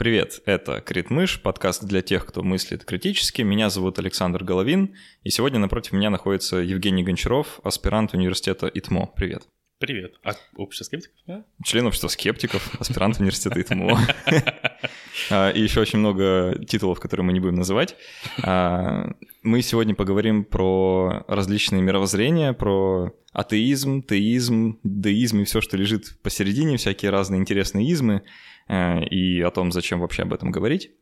[0.00, 3.42] Привет, это Критмыш, подкаст для тех, кто мыслит критически.
[3.42, 9.08] Меня зовут Александр Головин, и сегодня напротив меня находится Евгений Гончаров, аспирант университета ИТМО.
[9.14, 9.42] Привет.
[9.78, 10.14] Привет.
[10.24, 11.16] А общество скептиков?
[11.26, 11.44] Да?
[11.62, 14.00] Член общества скептиков, аспирант университета ИТМО.
[15.30, 17.94] А, и еще очень много титулов, которые мы не будем называть.
[18.42, 19.10] А,
[19.42, 26.78] мы сегодня поговорим про различные мировоззрения, про атеизм, теизм, деизм и все, что лежит посередине,
[26.78, 28.22] всякие разные интересные измы.
[28.70, 30.92] Э, и о том, зачем вообще об этом говорить.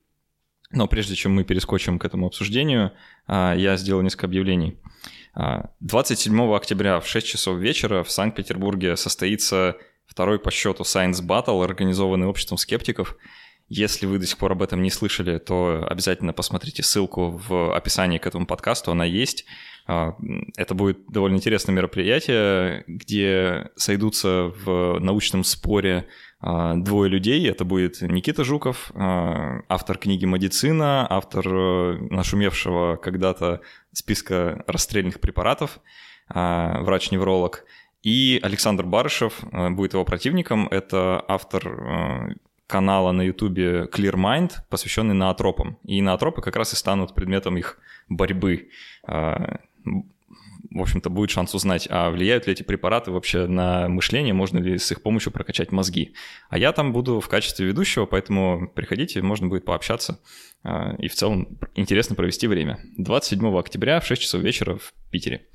[0.70, 2.92] Но прежде чем мы перескочим к этому обсуждению,
[3.26, 4.78] э, я сделал несколько объявлений.
[5.80, 9.76] 27 э, октября в 6 часов вечера в Санкт-Петербурге состоится
[10.06, 13.16] второй по счету Science Battle, организованный обществом скептиков.
[13.68, 18.16] Если вы до сих пор об этом не слышали, то обязательно посмотрите ссылку в описании
[18.16, 19.44] к этому подкасту, она есть.
[19.86, 27.48] Это будет довольно интересное мероприятие, где сойдутся в научном споре а, двое людей.
[27.48, 33.60] Это будет Никита Жуков, а, автор книги «Медицина», автор э, нашумевшего когда-то
[33.92, 35.80] списка расстрельных препаратов,
[36.28, 37.64] а, врач-невролог,
[38.02, 40.68] и Александр Барышев э, будет его противником.
[40.68, 42.34] Это автор э,
[42.68, 45.78] канала на ютубе Clear Mind, посвященный наотропам.
[45.82, 48.70] И наотропы как раз и станут предметом их борьбы
[50.70, 54.78] в общем-то, будет шанс узнать, а влияют ли эти препараты вообще на мышление, можно ли
[54.78, 56.14] с их помощью прокачать мозги.
[56.50, 60.20] А я там буду в качестве ведущего, поэтому приходите, можно будет пообщаться
[60.62, 62.80] а, и в целом интересно провести время.
[62.96, 65.46] 27 октября в 6 часов вечера в Питере.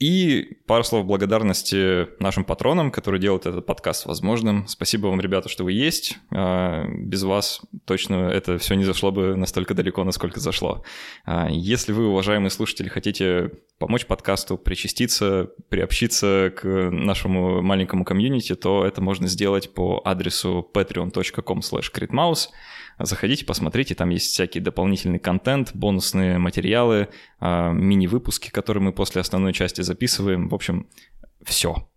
[0.00, 4.66] И пару слов благодарности нашим патронам, которые делают этот подкаст возможным.
[4.66, 6.18] Спасибо вам, ребята, что вы есть.
[6.30, 10.84] А, без вас точно это все не зашло бы настолько далеко, насколько зашло.
[11.24, 18.84] А, если вы, уважаемые слушатели, хотите помочь подкасту, причаститься, приобщиться к нашему маленькому комьюнити, то
[18.84, 21.90] это можно сделать по адресу patreon.com slash
[22.98, 27.08] Заходите, посмотрите, там есть всякий дополнительный контент, бонусные материалы,
[27.40, 30.48] а, мини-выпуски, которые мы после основной части записываем.
[30.48, 30.88] В общем,
[31.44, 31.88] все.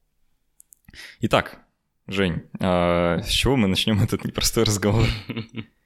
[1.21, 1.59] Итак,
[2.07, 5.05] Жень, а, с чего мы начнем этот непростой разговор?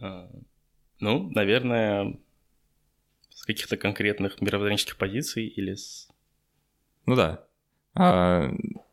[0.00, 0.30] А,
[1.00, 2.16] ну, наверное,
[3.30, 6.08] с каких-то конкретных мировоззренческих позиций или с...
[7.06, 7.44] Ну да.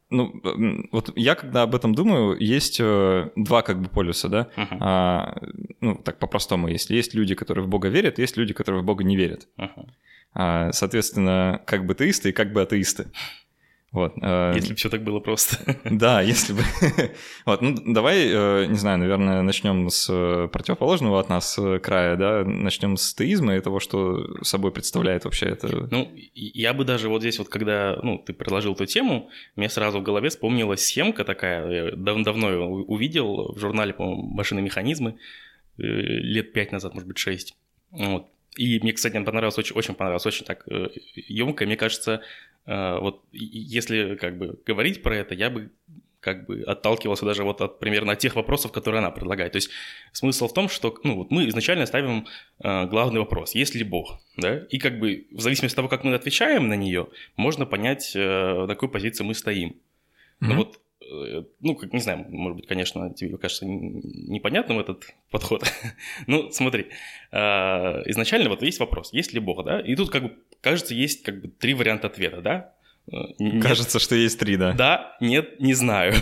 [0.10, 0.42] Ну,
[0.92, 4.50] вот я когда об этом думаю, есть э, два как бы полюса, да?
[4.56, 4.78] Uh-huh.
[4.80, 5.42] А,
[5.82, 9.04] ну, так по-простому, если есть люди, которые в Бога верят, есть люди, которые в Бога
[9.04, 9.48] не верят.
[9.58, 9.90] Uh-huh.
[10.34, 13.08] А, соответственно, как бы теисты и как бы атеисты.
[13.94, 14.14] Вот.
[14.24, 15.78] Э, если бы все так было просто.
[15.90, 16.62] Да, если бы.
[17.46, 22.44] Вот, ну давай, э, не знаю, наверное, начнем с э, противоположного от нас края, да,
[22.44, 25.88] начнем с теизма и того, что собой представляет вообще это.
[25.92, 30.00] Ну, я бы даже вот здесь вот, когда, ну, ты предложил эту тему, мне сразу
[30.00, 35.18] в голове вспомнилась схемка такая, я дав давно ее увидел в журнале, по-моему, «Машины механизмы»,
[35.78, 37.56] лет пять назад, может быть, шесть.
[37.92, 38.28] Вот.
[38.56, 40.66] И мне, кстати, понравилось, очень, очень понравилось, очень так
[41.16, 41.66] емко.
[41.66, 42.22] Мне кажется,
[42.66, 45.72] вот если как бы говорить про это, я бы
[46.24, 49.52] как бы отталкивался даже вот от примерно от тех вопросов, которые она предлагает.
[49.52, 49.70] То есть
[50.14, 52.26] смысл в том, что ну, вот мы изначально ставим
[52.64, 56.04] э, главный вопрос, есть ли Бог, да, и как бы в зависимости от того, как
[56.06, 59.70] мы отвечаем на нее, можно понять, э, на какой позиции мы стоим.
[59.70, 59.76] Mm-hmm.
[60.40, 60.80] Но вот
[61.14, 65.64] Э, ну, как, не знаю, может быть, конечно, тебе кажется непонятным этот подход.
[66.28, 66.88] ну, смотри,
[67.32, 69.80] а, изначально вот есть вопрос, есть ли Бог, да?
[69.80, 72.74] И тут, как бы, кажется, есть как бы три варианта ответа, да?
[73.38, 73.62] Нет.
[73.62, 74.72] Кажется, что есть три, да.
[74.72, 76.14] Да, нет, не знаю.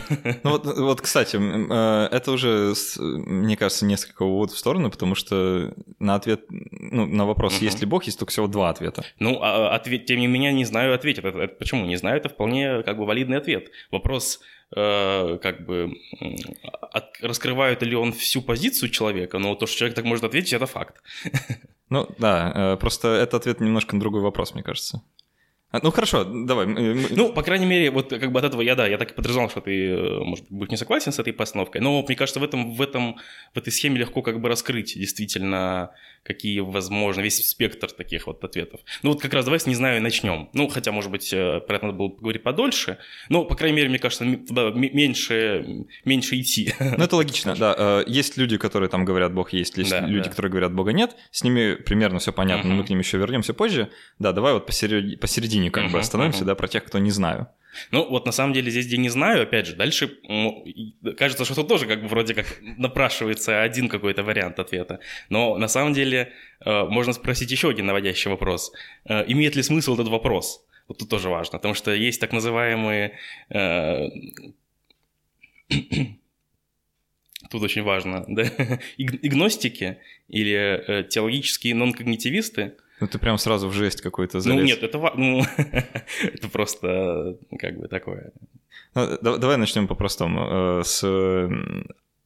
[0.44, 5.76] ну вот, вот, кстати, э, это уже, мне кажется, несколько уводов в сторону, потому что
[6.00, 7.66] на ответ, ну, на вопрос, угу.
[7.66, 9.06] есть ли Бог, есть только всего два ответа.
[9.20, 11.24] Ну, а ответ, тем не менее, не знаю, ответит.
[11.24, 11.86] Это, это, почему?
[11.86, 13.70] Не знаю, это вполне как бы валидный ответ.
[13.92, 14.40] Вопрос,
[14.76, 15.94] э, как бы,
[16.92, 20.66] от, раскрывает ли он всю позицию человека, но то, что человек так может ответить, это
[20.66, 21.02] факт.
[21.90, 25.02] ну, да, э, просто это ответ немножко на другой вопрос, мне кажется.
[25.72, 26.66] А, ну хорошо, давай.
[26.66, 29.50] Ну, по крайней мере, вот как бы от этого я, да, я так и подразумевал,
[29.50, 32.44] что ты, э, может быть, будешь не согласен с этой постановкой, но мне кажется, в,
[32.44, 33.16] этом, в, этом,
[33.54, 35.92] в этой схеме легко как бы раскрыть действительно,
[36.24, 38.82] какие возможно, весь спектр таких вот ответов.
[39.04, 40.50] Ну вот как раз давай с «не знаю» и начнем.
[40.54, 42.98] Ну, хотя, может быть, э, про это надо было поговорить подольше,
[43.30, 46.74] но, по крайней мере, мне кажется, да, меньше, меньше идти.
[47.02, 47.76] Ну, это логично, да.
[47.78, 50.30] Э, есть люди, которые там говорят «Бог есть», есть да, люди, да.
[50.30, 52.76] которые говорят «Бога нет», с ними примерно все понятно, uh-huh.
[52.76, 53.90] мы к ним еще вернемся позже.
[54.20, 56.48] Да, давай вот посередине, посередине середине как uh-huh, бы остановимся, uh-huh.
[56.48, 57.48] да, про тех, кто не знаю.
[57.92, 60.18] Ну, вот на самом деле здесь, где не знаю, опять же, дальше
[61.18, 65.00] кажется, что тут тоже как бы вроде как напрашивается один какой-то вариант ответа.
[65.30, 66.34] Но на самом деле
[66.66, 68.72] э, можно спросить еще один наводящий вопрос.
[69.06, 70.66] Э, имеет ли смысл этот вопрос?
[70.88, 73.18] Вот тут тоже важно, потому что есть так называемые
[73.50, 74.10] э,
[77.50, 78.44] тут очень важно, да,
[78.98, 79.98] игностики
[80.28, 82.76] или теологические нон-когнитивисты.
[83.02, 84.60] Ну ты прям сразу в жесть какой-то залез.
[84.60, 85.44] Ну нет, это, ну,
[86.24, 88.32] это просто как бы такое.
[88.94, 90.80] Ну, давай начнем по-простому.
[90.80, 91.04] Э, с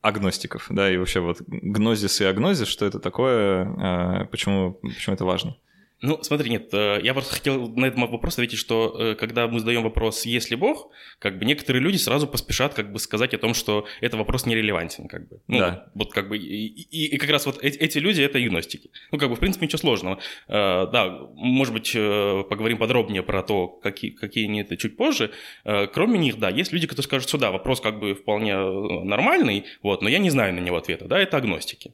[0.01, 5.25] агностиков, да, и вообще вот гнозис и агнозис, что это такое, э, почему, почему это
[5.25, 5.55] важно?
[6.01, 9.59] Ну, смотри, нет, э, я просто хотел на этот вопрос ответить, что э, когда мы
[9.59, 10.89] задаем вопрос «Есть ли Бог?»,
[11.19, 15.07] как бы некоторые люди сразу поспешат как бы сказать о том, что этот вопрос нерелевантен,
[15.07, 15.39] как бы.
[15.47, 15.87] Ну, да.
[15.95, 18.91] Вот как бы, и, и, и как раз вот эти, эти люди— это агностики.
[19.11, 20.19] Ну, как бы, в принципе, ничего сложного.
[20.47, 25.31] Э, да, может быть, поговорим подробнее про то, какие, какие они это чуть позже.
[25.63, 30.01] Кроме них, да, есть люди, которые скажут, что да, вопрос как бы вполне нормальный, вот,
[30.01, 31.93] но я не знаю на него ответа, да, это агностики.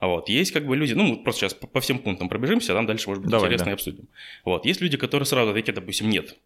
[0.00, 0.28] Вот.
[0.28, 3.08] Есть как бы люди, ну, мы просто сейчас по всем пунктам пробежимся, а там дальше,
[3.08, 3.70] может быть, Давай, интересно да.
[3.72, 4.08] и обсудим.
[4.44, 4.64] Вот.
[4.64, 6.36] Есть люди, которые сразу ответят, допустим, нет.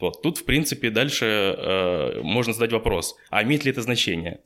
[0.00, 0.22] Вот.
[0.22, 1.24] Тут, в принципе, дальше
[1.56, 4.40] э, можно задать вопрос, а имеет ли это значение?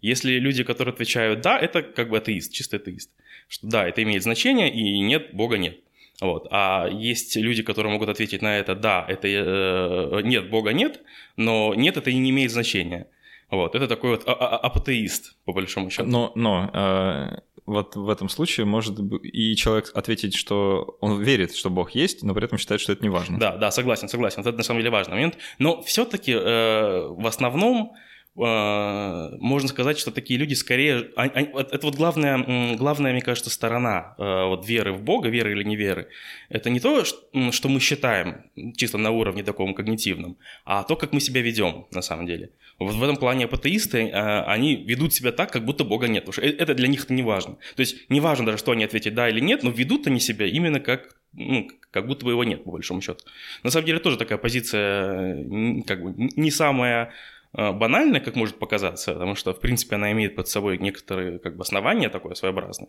[0.00, 3.10] Если люди, которые отвечают «да», это как бы атеист, чистый атеист.
[3.48, 5.78] Что да, это имеет значение, и нет, Бога нет.
[6.20, 6.48] Вот.
[6.50, 11.00] А есть люди, которые могут ответить на это «да», это э, «нет, Бога нет»,
[11.36, 13.06] но «нет» это и не имеет значения.
[13.52, 13.74] Вот.
[13.74, 16.08] Это такой вот а, а, а, апатеист, по большому счету.
[16.08, 21.68] Но, но э, вот в этом случае может и человек ответить, что он верит, что
[21.68, 23.38] Бог есть, но при этом считает, что это не важно.
[23.38, 24.40] Да, да, согласен, согласен.
[24.40, 25.36] это на самом деле важный момент.
[25.58, 27.92] Но все-таки э, в основном
[28.34, 31.10] можно сказать, что такие люди скорее...
[31.16, 35.64] Они, они, это вот главная, главная, мне кажется, сторона вот веры в Бога, веры или
[35.64, 36.08] не веры.
[36.48, 38.44] Это не то, что мы считаем
[38.76, 42.50] чисто на уровне таком когнитивном, а то, как мы себя ведем на самом деле.
[42.78, 46.24] Вот в этом плане апатеисты, а, они ведут себя так, как будто Бога нет.
[46.24, 47.56] Потому что это для них не важно.
[47.76, 50.46] То есть не важно даже, что они ответят да или нет, но ведут они себя
[50.46, 53.24] именно как, ну, как будто бы его нет, по большому счету.
[53.62, 55.44] На самом деле тоже такая позиция
[55.86, 57.12] как бы не самая а,
[57.54, 61.62] банальная, как может показаться, потому что, в принципе, она имеет под собой некоторые как бы,
[61.62, 62.88] основания такое своеобразное.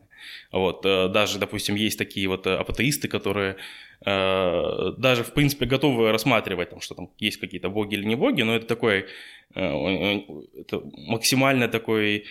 [0.51, 3.57] Вот, э, даже, допустим, есть такие вот э, апатеисты, которые
[4.05, 8.41] э, даже, в принципе, готовы рассматривать, там, что там есть какие-то боги или не боги,
[8.43, 9.05] но это такой
[9.55, 12.25] это максимально такой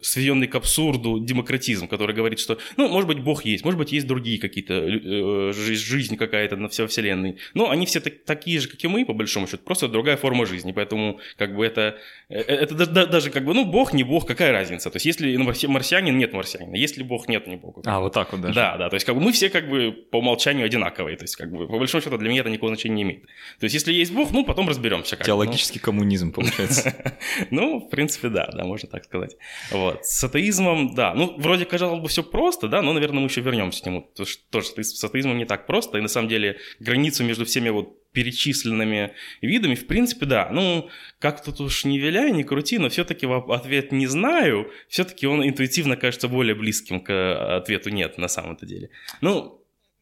[0.00, 4.06] сведенный к абсурду демократизм, который говорит, что, ну, может быть, Бог есть, может быть, есть
[4.06, 8.82] другие какие-то, э, жизнь какая-то на всей вселенной, но они все так, такие же, как
[8.82, 11.98] и мы, по большому счету, просто другая форма жизни, поэтому, как бы, это,
[12.28, 16.16] э, это даже, как бы, ну, Бог, не Бог, какая разница, то есть, если марсианин,
[16.16, 17.82] нет марсианина, если Бог, нет, не Бога.
[17.84, 18.54] А, вот так вот даже.
[18.54, 21.36] Да, да, то есть, как бы, мы все, как бы, по умолчанию одинаковые, то есть,
[21.36, 23.22] как бы, по большому счету, для меня это никакого значения не имеет.
[23.58, 25.16] То есть, если есть Бог, ну, потом разберемся.
[25.16, 26.94] Как Теологический коммунизм, получается.
[27.50, 29.36] Ну, в принципе, да, да, можно так сказать.
[29.70, 29.89] Вот.
[29.92, 30.06] Вот.
[30.06, 33.82] С атеизмом, да, ну, вроде казалось бы все просто, да, но, наверное, мы еще вернемся
[33.82, 34.02] к нему.
[34.02, 37.70] Потому что тоже с атеизмом не так просто, и на самом деле границу между всеми
[37.70, 40.48] вот перечисленными видами, в принципе, да.
[40.50, 40.88] Ну,
[41.18, 45.96] как тут уж не виляй, не крути, но все-таки ответ не знаю, все-таки он интуитивно
[45.96, 48.90] кажется более близким к ответу нет на самом-то деле.
[49.20, 49.56] Ну,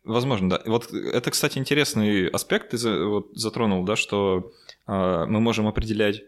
[0.05, 0.63] Возможно, да.
[0.65, 4.53] Вот это, кстати, интересный аспект ты затронул, да, что
[4.87, 6.23] э, мы можем определять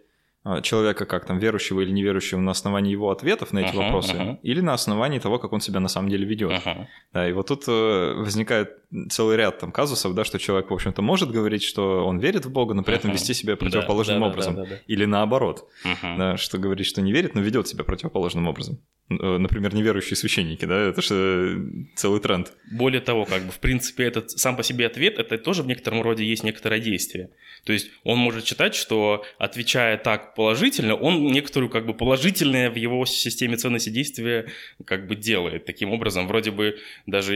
[0.62, 4.38] человека, как там верующего или неверующего, на основании его ответов на эти uh-huh, вопросы, uh-huh.
[4.42, 6.52] или на основании того, как он себя на самом деле ведет.
[6.52, 6.86] Uh-huh.
[7.12, 11.02] Да, и вот тут э, возникает целый ряд там казусов, да, что человек, в общем-то,
[11.02, 13.14] может говорить, что он верит в Бога, но при этом uh-huh.
[13.14, 14.54] вести себя противоположным да, да, образом.
[14.56, 14.66] Да.
[14.86, 16.16] Или наоборот, uh-huh.
[16.16, 18.80] да, что говорит, что не верит, но ведет себя противоположным образом.
[19.10, 22.52] Э, например, неверующие священники, да, это же целый тренд.
[22.70, 26.02] Более того, как бы, в принципе, этот сам по себе ответ, это тоже в некотором
[26.02, 27.30] роде есть некоторое действие.
[27.64, 32.76] То есть он может считать, что отвечая так положительно, он некоторую как бы положительное в
[32.76, 34.46] его системе ценности действия
[34.84, 35.64] как бы делает.
[35.64, 37.34] Таким образом, вроде бы даже,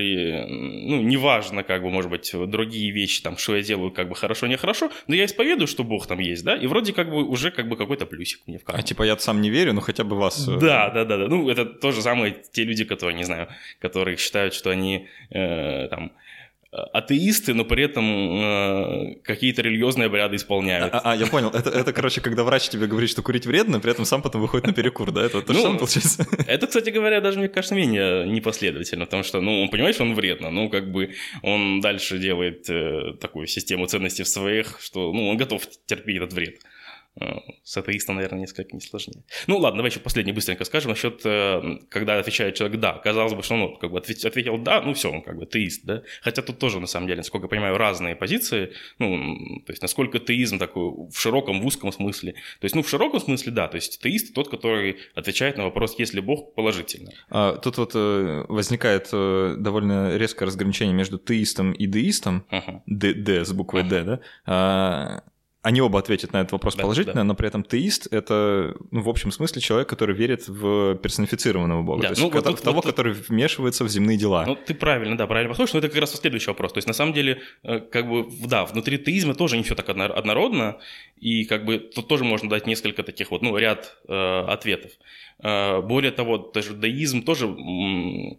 [0.49, 4.47] ну, неважно, как бы, может быть, другие вещи, там, что я делаю, как бы хорошо,
[4.47, 7.69] нехорошо, но я исповедую, что Бог там есть, да, и вроде как бы уже как
[7.69, 8.81] бы какой-то плюсик мне в карму.
[8.81, 10.49] А типа я сам не верю, но хотя бы вас...
[10.49, 11.29] Э, да, да, да, да.
[11.29, 13.49] Ну, это то же самое те люди, которые, не знаю,
[13.81, 16.13] которые считают, что они э, там
[16.93, 20.93] атеисты, но при этом э, какие-то религиозные обряды исполняют.
[20.93, 21.51] А, а я понял.
[21.51, 24.67] Это, это, короче, когда врач тебе говорит, что курить вредно, при этом сам потом выходит
[24.67, 25.25] на перекур, да?
[25.25, 26.27] Это то ну, же получается?
[26.47, 30.15] Это, кстати говоря, даже, мне кажется, менее непоследовательно, потому что, ну, он понимает, что он
[30.15, 35.29] вредно, ну, как бы он дальше делает э, такую систему ценностей в своих, что, ну,
[35.29, 36.61] он готов терпеть этот вред.
[37.21, 39.23] Э, с атеистом, наверное, несколько не сложнее.
[39.47, 42.95] Ну ладно, давай еще последний быстренько скажем насчет, э, когда отвечает человек «да».
[42.95, 45.85] Казалось бы, что он ну, как бы ответил «да», ну все, он как бы теист,
[45.85, 46.03] да.
[46.23, 48.73] Хотя тут тоже, на самом деле, насколько я понимаю, разные позиции.
[48.99, 52.33] Ну, то есть, насколько теизм такой в широком, в узком смысле.
[52.33, 53.69] То есть, ну, в широком смысле, да.
[53.69, 57.13] То есть, теист тот, который отвечает на вопрос «есть ли Бог?» положительно.
[57.31, 62.45] А, тут вот э, возникает довольно резкое разграничение между теистом и деистом.
[62.51, 62.83] Ага.
[62.87, 63.91] Д, Д с буквой ага.
[63.91, 64.21] Д, да?
[64.47, 65.23] А,
[65.65, 67.25] они оба ответят на этот вопрос Да, положительно, да.
[67.25, 72.03] но при этом теист— это, ну, в общем смысле, человек, который верит в персонифицированного бога.
[72.03, 74.45] Да, То есть ну, в, вот в того, вот который вмешивается в земные дела.
[74.47, 76.73] Ну, ты правильно, да, правильно послушал, но это как раз следующий вопрос.
[76.75, 79.89] То есть, на самом деле, э, как бы, да, внутри теизма тоже не все так
[79.89, 80.79] одно- однородно,
[81.19, 84.93] и как бы тут тоже можно дать несколько таких вот, ну, ряд э, ответов.
[85.43, 88.39] Э, более того, даже деизм тоже, м,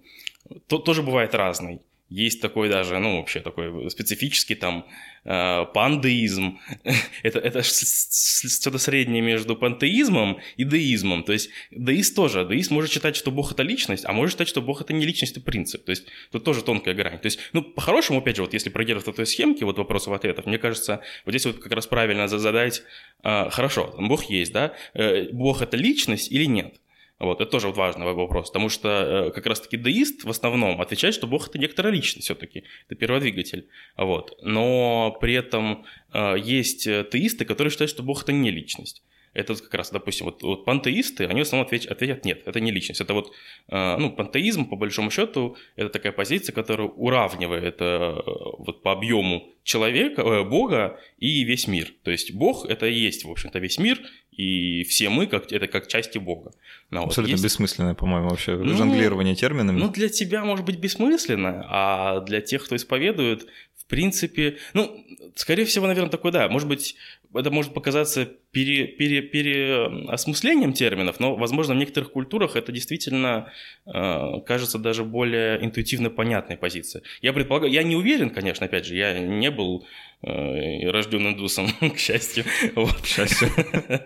[0.67, 1.81] то- тоже бывает разный.
[2.15, 4.85] Есть такой даже, ну, вообще такой специфический там
[5.25, 6.59] э, пандеизм.
[7.23, 11.23] это это что-то среднее между пантеизмом и деизмом.
[11.25, 12.47] То есть деист тоже.
[12.49, 15.35] Деист может считать, что Бог— это личность, а может считать, что Бог— это не личность,
[15.35, 15.83] а принцип.
[15.83, 17.19] То есть тут тоже тонкая грань.
[17.19, 21.01] То есть, ну, по-хорошему, опять же, вот если придерживаться той схемки, вот вопросов-ответов, мне кажется,
[21.25, 22.83] вот здесь вот как раз правильно за- задать,
[23.23, 24.73] а, хорошо, Бог есть, да?
[24.93, 26.75] Э, Бог— это личность или нет?
[27.17, 31.13] Вот, это тоже вот важный вопрос, потому что э, как раз-таки деист в основном отвечает,
[31.13, 34.37] что Бог— это некоторая личность все-таки, это перводвигатель, вот.
[34.41, 39.01] Но при этом э, есть э, теисты, которые считают, что Бог— это не личность.
[39.35, 42.71] Это как раз, допустим, вот, вот пантеисты, они в основном ответят, ответят нет, это не
[42.71, 43.01] личность.
[43.01, 43.33] Это вот,
[43.67, 48.15] э, ну, пантеизм, по большому счету, это такая позиция, которая уравнивает э,
[48.57, 51.93] вот по объему человека, э, Бога и весь мир.
[52.03, 53.99] То есть Бог— это и есть, в общем-то, весь мир,
[54.37, 56.51] и все мы как, это как части Бога.
[56.89, 59.77] Ну, вот Абсолютно есть- бессмысленное, по-моему, вообще Ну, жонглирование терминами.
[59.79, 65.65] ну, для тебя может быть бессмысленно, а для тех, кто исповедует, в принципе, ну, скорее
[65.65, 66.95] всего, наверное, такое, да, может быть,
[67.35, 73.51] это может показаться пере, пере, переосмыслением терминов, но, возможно, в некоторых культурах это действительно
[73.85, 77.03] э, кажется даже более интуитивно понятной позицией.
[77.21, 79.85] Я предполагаю, я не уверен, конечно, опять же, я не был
[80.23, 82.45] э, рожден индусом, к счастью.
[82.75, 82.95] Вот.
[83.01, 83.49] К счастью.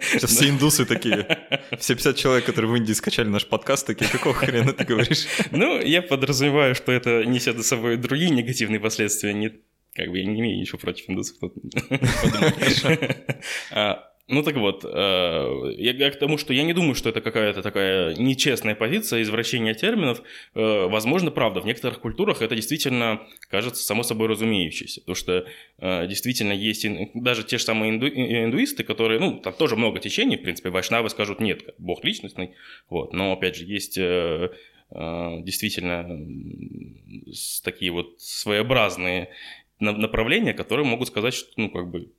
[0.01, 1.27] Сейчас все индусы такие.
[1.79, 5.27] Все 50 человек, которые в Индии скачали наш подкаст, такие, какого хрена ты говоришь?
[5.51, 9.33] Ну, я подразумеваю, что это несет за собой другие негативные последствия.
[9.33, 9.51] Не,
[9.99, 11.37] как бы я не имею ничего против индусов.
[13.71, 17.63] А, Ну так вот, э, я, к тому, что я не думаю, что это какая-то
[17.63, 20.21] такая нечестная позиция, извращение терминов.
[20.53, 25.45] Э, Возможно, правда, в некоторых культурах это действительно кажется само собой разумеющееся, потому что
[25.79, 30.37] э, действительно есть даже те же самые инду- индуисты, которые, ну, там тоже много течений,
[30.37, 32.51] в принципе, вайшнавы скажут, нет, Бог личностный,
[32.89, 33.97] вот, но, опять же, есть
[34.91, 35.99] действительно
[37.63, 39.29] такие вот своеобразные
[39.79, 42.11] направления, которые могут сказать, что, ну, как бы,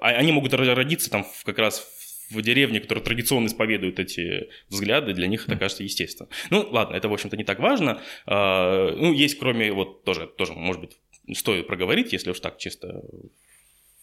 [0.00, 1.86] а- они могут ро- родиться там в- как раз
[2.30, 6.28] в деревне, которая традиционно исповедует эти взгляды, для них это кажется естественно.
[6.50, 8.00] Ну, ладно, это, в общем-то, не так важно.
[8.26, 10.96] А, Ну, есть, кроме, вот, тоже, тоже, может быть,
[11.36, 13.02] стоит проговорить, если уж так чисто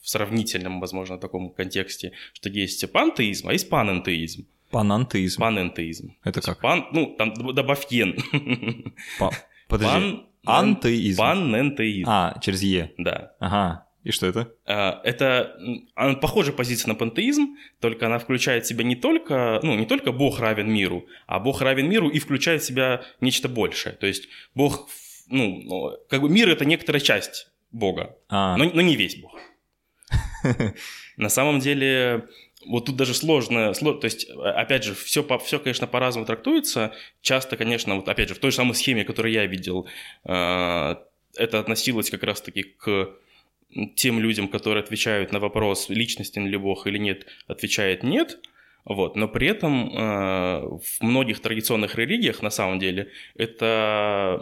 [0.02, 4.46] в сравнительном, возможно, таком контексте, что есть пантеизм, а есть панентеизм.
[4.72, 5.42] Панантеизм.
[5.42, 6.16] Панентеизм.
[6.24, 6.62] Это как?
[6.62, 8.16] Пан, ну, там добавь ен.
[9.20, 9.32] Па-
[9.68, 9.94] Подожди.
[9.94, 11.20] Пан, Антеизм.
[11.20, 12.10] Панентеизм.
[12.10, 12.94] А, через Е.
[12.98, 13.34] Да.
[13.40, 13.86] Ага.
[14.04, 14.54] И что это?
[14.66, 15.58] А, Это
[16.22, 20.40] похожая позиция на пантеизм, только она включает в себя не только, ну, не только Бог
[20.40, 23.94] равен миру, а Бог равен миру и включает в себя нечто большее.
[23.94, 24.88] То есть Бог,
[25.28, 29.38] ну, ну, как бы мир— это некоторая часть Бога, А, но, но не весь Бог.
[31.18, 32.26] На самом деле,
[32.66, 36.94] вот тут даже сложно, сло- то есть, а- опять же, все, все, конечно, по-разному трактуется.
[37.22, 39.88] Часто, конечно, вот опять же, в той же самой схеме, которую я видел,
[40.26, 40.96] э,
[41.36, 43.10] это относилось как раз-таки к
[43.96, 48.40] тем людям, которые отвечают на вопрос, личностен ли Бог или нет, отвечает нет.
[48.86, 49.16] Вот.
[49.16, 54.40] Но при этом э, в многих традиционных религиях, на самом деле, это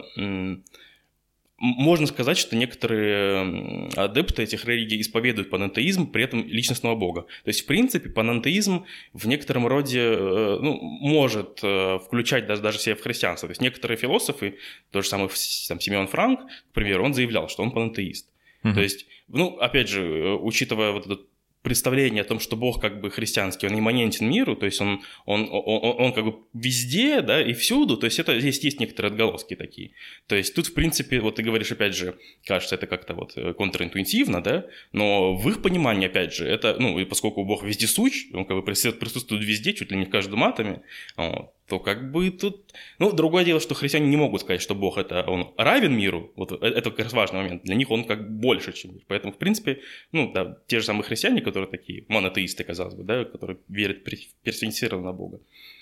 [1.60, 7.24] можно сказать, что некоторые адепты этих религий исповедуют панентеизм, при этом личностного бога.
[7.44, 12.78] То есть, в принципе, панентеизм в некотором роде э, ну, может э, включать даже, даже
[12.78, 13.48] себя в христианство.
[13.48, 14.58] То есть, некоторые философы,
[14.92, 15.30] тот же самый
[15.68, 18.30] там, Симеон Франк, к примеру, он заявлял, что он панентеист.
[18.62, 18.76] мгм.
[18.76, 21.22] То есть, ну, опять же, э, учитывая вот это
[21.68, 25.42] представление о том, что Бог как бы христианский, он имманентен миру, то есть он, он,
[25.52, 29.10] он, он- он как бы везде, да, и всюду, то есть это здесь есть некоторые
[29.12, 29.92] отголоски такие.
[30.28, 33.54] То есть тут, в принципе, вот ты говоришь, опять же, кажется, это как-то вот э,
[33.54, 38.46] контринтуитивно, да, но в их понимании, опять же, это, ну, и поскольку Бог вездесущ, он
[38.46, 40.82] как бы прису- присутствует везде, чуть ли не в каждом атоме,
[41.18, 42.74] вот, то как бы тут...
[42.98, 46.32] Ну, другое дело, что христиане не могут сказать, что Бог это он равен миру.
[46.36, 47.64] Вот э- это как раз важный момент.
[47.64, 49.04] Для них он как больше, чем мир.
[49.08, 49.82] Поэтому, в принципе,
[50.14, 54.30] ну, да, те же самые христиане, которые такие монотеисты, казалось бы, да, которые верят пер-
[54.44, 55.42] персонифицированно на Бога,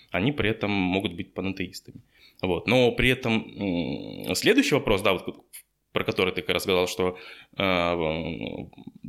[0.10, 2.02] они при этом могут быть панотеистами.
[2.42, 2.68] Вот.
[2.68, 5.46] Но при этом следующий вопрос, да, вот,
[5.92, 7.18] про который ты как раз сказал, что
[7.58, 8.66] э,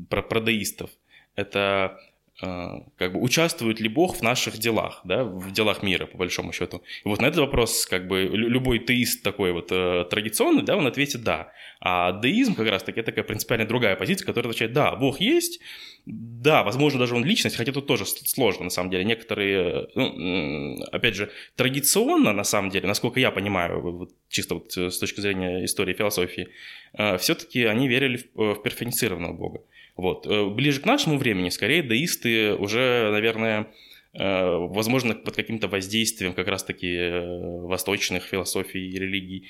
[0.09, 0.90] про, про деистов,
[1.37, 1.99] это
[2.38, 6.83] как бы участвует ли Бог в наших делах, да, в делах мира, по большому счету.
[7.05, 10.87] И вот на этот вопрос, как бы, любой теист такой вот э, традиционный, да, он
[10.87, 11.52] ответит «да».
[11.81, 15.61] А деизм как раз-таки такая принципиально другая позиция, которая означает «да, Бог есть,
[16.05, 19.05] да, возможно, даже он личность, хотя тут тоже сложно, на самом деле.
[19.05, 24.99] Некоторые, ну, опять же, традиционно, на самом деле, насколько я понимаю, вот, чисто вот с
[24.99, 26.49] точки зрения истории философии,
[26.93, 29.61] э, все-таки они верили в, в перфонифицированного Бога.
[29.97, 30.26] Вот.
[30.26, 33.69] Э, ближе к нашему времени, скорее, деисты уже, наверное,
[34.12, 39.49] э, возможно, под каким-то воздействием как раз-таки э, восточных философий и религий,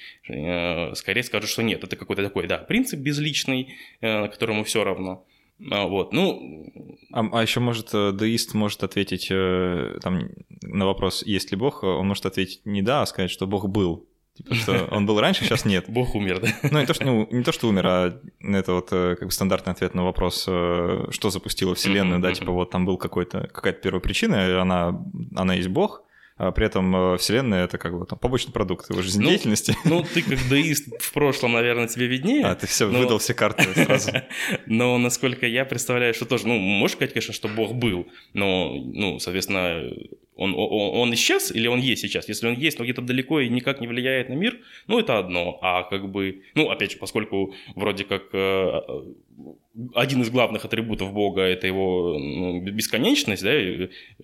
[0.94, 5.26] скорее скажут, что нет, это какой-то такой, да, принцип безличный, которому все равно.
[5.70, 6.70] А, вот, ну...
[7.12, 10.28] А, а еще, может, деист может ответить там,
[10.62, 14.06] на вопрос, есть ли Бог, он может ответить не да, а сказать, что Бог был.
[14.36, 15.84] Типа, что он был раньше, сейчас нет.
[15.88, 16.48] Бог умер, да?
[16.70, 19.32] Ну, не то, что, ну, не то, что умер, а это вот э, как бы
[19.32, 23.80] стандартный ответ на вопрос, э, что запустило Вселенную, да, типа вот там был какой-то, какая-то
[23.80, 25.00] первая причина, она,
[25.34, 26.02] она есть Бог,
[26.38, 29.74] а при этом э, Вселенная это как бы там побочный продукт его жизнедеятельности.
[29.84, 32.44] Ну, ну, ты как деист в прошлом, наверное, тебе виднее.
[32.44, 32.98] А, ты все но...
[32.98, 34.10] выдал все карты сразу.
[34.66, 39.18] Но насколько я представляю, что тоже, ну, можешь сказать, конечно, что Бог был, но, ну,
[39.18, 39.90] соответственно,
[40.36, 42.28] он, он, он исчез или он есть сейчас?
[42.28, 45.58] Если он есть, но где-то далеко и никак не влияет на мир, ну, это одно.
[45.62, 48.80] А как бы, ну, опять же, поскольку вроде как э,
[49.94, 53.50] один из главных атрибутов Бога– это его ну, бесконечность, да,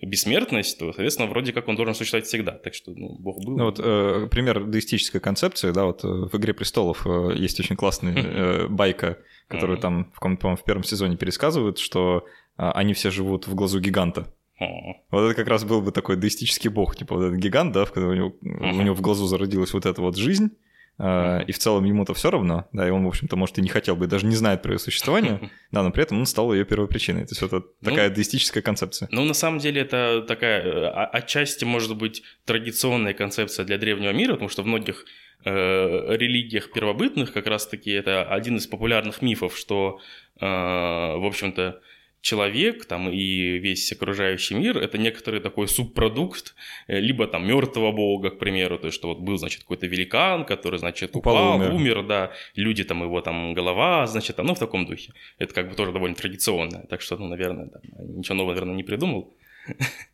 [0.01, 2.51] бессмертность, то, соответственно, вроде как он должен существовать всегда.
[2.51, 3.57] Так что, ну, Бог был.
[3.57, 7.75] Ну, вот э, пример деистической концепции, да, вот э, в «Игре престолов» э, есть очень
[7.75, 9.17] классная э, байка,
[9.47, 12.25] которую там, по-моему, в первом сезоне пересказывают, что
[12.57, 14.33] э, они все живут в глазу гиганта.
[14.59, 17.95] Вот это как раз был бы такой деистический бог, типа вот этот гигант, да, в
[17.95, 20.51] у него, у него в глазу зародилась вот эта вот жизнь,
[20.99, 21.45] uh-huh.
[21.45, 23.95] и в целом ему-то все равно, да, и он, в общем-то, может, и не хотел
[23.95, 26.65] бы, и даже не знает про ее существование, да, но при этом он стал ее
[26.65, 27.25] первопричиной.
[27.25, 29.07] То есть это ну, такая деистическая концепция.
[29.11, 34.33] Ну, на самом деле, это такая, э, отчасти, может быть, традиционная концепция для древнего мира,
[34.33, 35.05] потому что в многих
[35.45, 39.99] э, религиях первобытных как раз-таки это один из популярных мифов, что,
[40.39, 41.81] э, в общем-то,
[42.23, 46.55] человек там и весь окружающий мир это некоторый такой субпродукт
[46.87, 50.45] э, либо там мертвого бога, к примеру, то есть что вот был, значит, какой-то великан,
[50.45, 51.73] который, значит, упал, упал умер.
[51.73, 55.13] умер, да, люди там его там голова, значит, там, ну в таком духе.
[55.37, 57.81] Это как бы тоже довольно традиционное, так что, ну, наверное, там,
[58.17, 59.35] ничего нового, наверное, не придумал.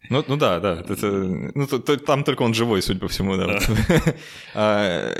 [0.09, 0.83] Ну, ну да, да.
[0.87, 3.59] Это, ну, то, то, там только он живой, судя по всему, да.
[4.55, 5.13] а,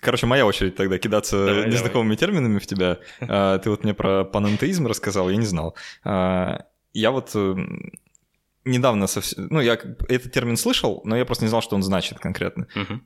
[0.00, 2.16] короче, моя очередь тогда кидаться давай, незнакомыми давай.
[2.16, 2.98] терминами в тебя.
[3.20, 5.76] А, ты вот мне про панентеизм рассказал, я не знал.
[6.04, 6.64] А,
[6.94, 7.54] я вот э,
[8.64, 9.48] недавно совсем...
[9.50, 9.74] Ну, я
[10.08, 12.66] этот термин слышал, но я просто не знал, что он значит конкретно.
[12.74, 13.00] Угу.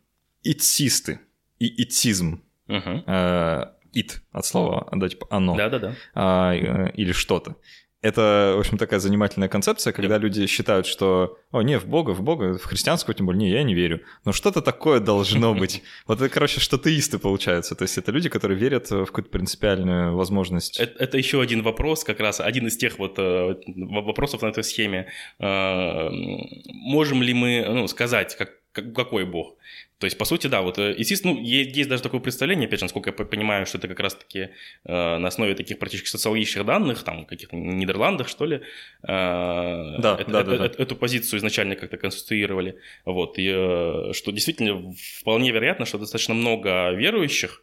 [0.44, 1.20] Итсисты
[1.58, 2.42] и итсизм.
[2.68, 3.04] Угу.
[3.92, 5.56] Ит от слова, да, типа оно.
[5.56, 5.94] Да-да-да.
[6.14, 7.56] Э, или что-то
[8.04, 12.20] это, в общем, такая занимательная концепция, когда люди считают, что, о, не, в Бога, в
[12.20, 14.02] Бога, в христианского тем более, не, я не верю.
[14.26, 15.82] Но что-то такое должно быть.
[16.06, 17.74] Вот это, короче, что теисты получаются.
[17.74, 20.78] То есть это люди, которые верят в какую-то принципиальную возможность.
[20.78, 24.64] Это, это еще один вопрос, как раз один из тех вот э, вопросов на этой
[24.64, 25.08] схеме.
[25.40, 29.56] Э, можем ли мы ну, сказать, как, какой Бог?
[29.98, 32.80] То есть, по сути, да, вот, э, естественно, ну, есть, есть даже такое представление, опять
[32.80, 34.50] же, насколько я понимаю, что это как раз-таки
[34.84, 38.60] э, на основе таких практически социологических данных, там, каких-то Нидерландах, что ли, э,
[39.02, 44.32] да, это, да, это, да, это, эту позицию изначально как-то конструировали, вот, и э, что
[44.32, 47.62] действительно вполне вероятно, что достаточно много верующих,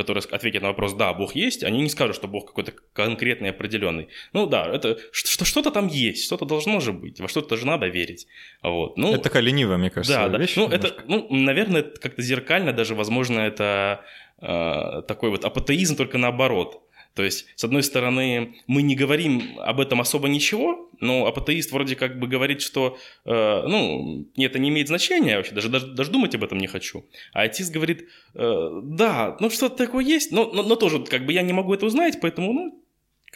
[0.00, 4.08] которые ответят на вопрос «да, Бог есть», они не скажут, что Бог какой-то конкретный, определенный.
[4.32, 8.26] Ну да, это что-то там есть, что-то должно же быть, во что-то же надо верить.
[8.62, 8.96] Вот.
[8.96, 10.54] Ну, это такая ленивая, мне кажется, да, вещь.
[10.54, 10.62] Да.
[10.62, 14.04] Ну, это, ну, наверное, как-то зеркально даже, возможно, это
[14.40, 16.82] э, такой вот апатеизм, только наоборот.
[17.14, 21.96] То есть, с одной стороны, мы не говорим об этом особо ничего, но апатеист вроде
[21.96, 26.34] как бы говорит, что, э, ну, это не имеет значения вообще, даже, даже, даже думать
[26.34, 27.04] об этом не хочу.
[27.32, 31.32] А атеист говорит, э, да, ну что-то такое есть, но, но, но тоже как бы
[31.32, 32.79] я не могу это узнать, поэтому, ну,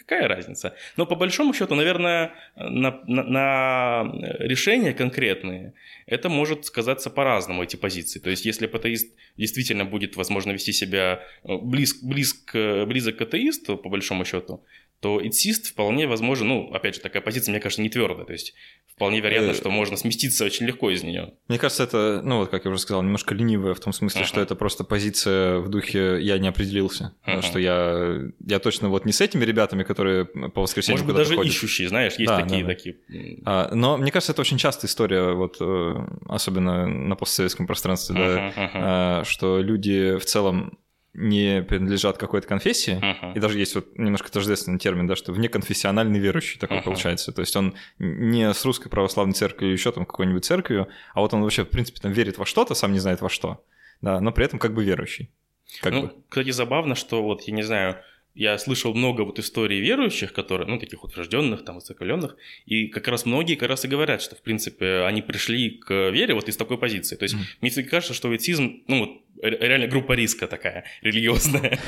[0.07, 0.77] Какая разница?
[0.97, 5.73] Но по большому счету, наверное, на, на, на решения конкретные
[6.07, 8.21] это может сказаться по-разному, эти позиции.
[8.21, 13.79] То есть, если патеист действительно будет, возможно, вести себя э, близ, близ, близок к атеисту,
[13.79, 14.63] по большому счету,
[15.01, 18.55] то этсист вполне возможно, ну, опять же, такая позиция, мне кажется, не твердая, то есть
[18.95, 21.35] вполне вероятно, э, что можно сместиться очень легко из нее.
[21.49, 24.27] Мне кажется, это, ну, вот как я уже сказал, немножко ленивая в том смысле, uh-huh.
[24.27, 27.43] что это просто позиция в духе «я не определился», uh-huh.
[27.43, 31.37] что я, я точно вот не с этими ребятами, которые по воскресеньям Может быть, даже
[31.37, 31.53] ходят.
[31.53, 32.75] ищущие, знаешь, есть да, такие, да, да.
[32.75, 32.97] такие.
[33.45, 35.95] А, но мне кажется, это очень частая история, вот э,
[36.29, 39.25] особенно на постсоветском пространстве, uh-huh, да, uh-huh.
[39.25, 40.79] что люди в целом
[41.15, 43.33] не принадлежат какой-то конфессии, Мгм.
[43.35, 46.85] и даже есть вот немножко тождественный термин, да, что внеконфессиональный верующий такой Ага.
[46.87, 47.33] получается.
[47.33, 51.43] То есть он не с русской православной церковью еще там какой-нибудь церковью, а вот он
[51.43, 53.65] вообще, в принципе, там верит во что-то, сам не знает во что,
[54.01, 55.31] да, но при этом как бы верующий.
[55.81, 56.13] Как ну, бы.
[56.29, 57.97] кстати, забавно, что вот, я не знаю,
[58.35, 63.07] я слышал много вот историй верующих, которые, ну, таких вот рожденных, там, высоколенных, и как
[63.09, 66.57] раз многие как раз и говорят, что, в принципе, они пришли к вере вот из
[66.57, 67.17] такой позиции.
[67.17, 67.45] То есть, Мгм.
[67.61, 69.11] мне всегда кажется, что ветизм, ну, вот,
[69.43, 71.79] ре- реально группа риска такая, религиозная.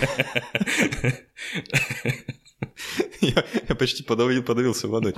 [3.21, 5.15] Я, почти подавил, подавился водой.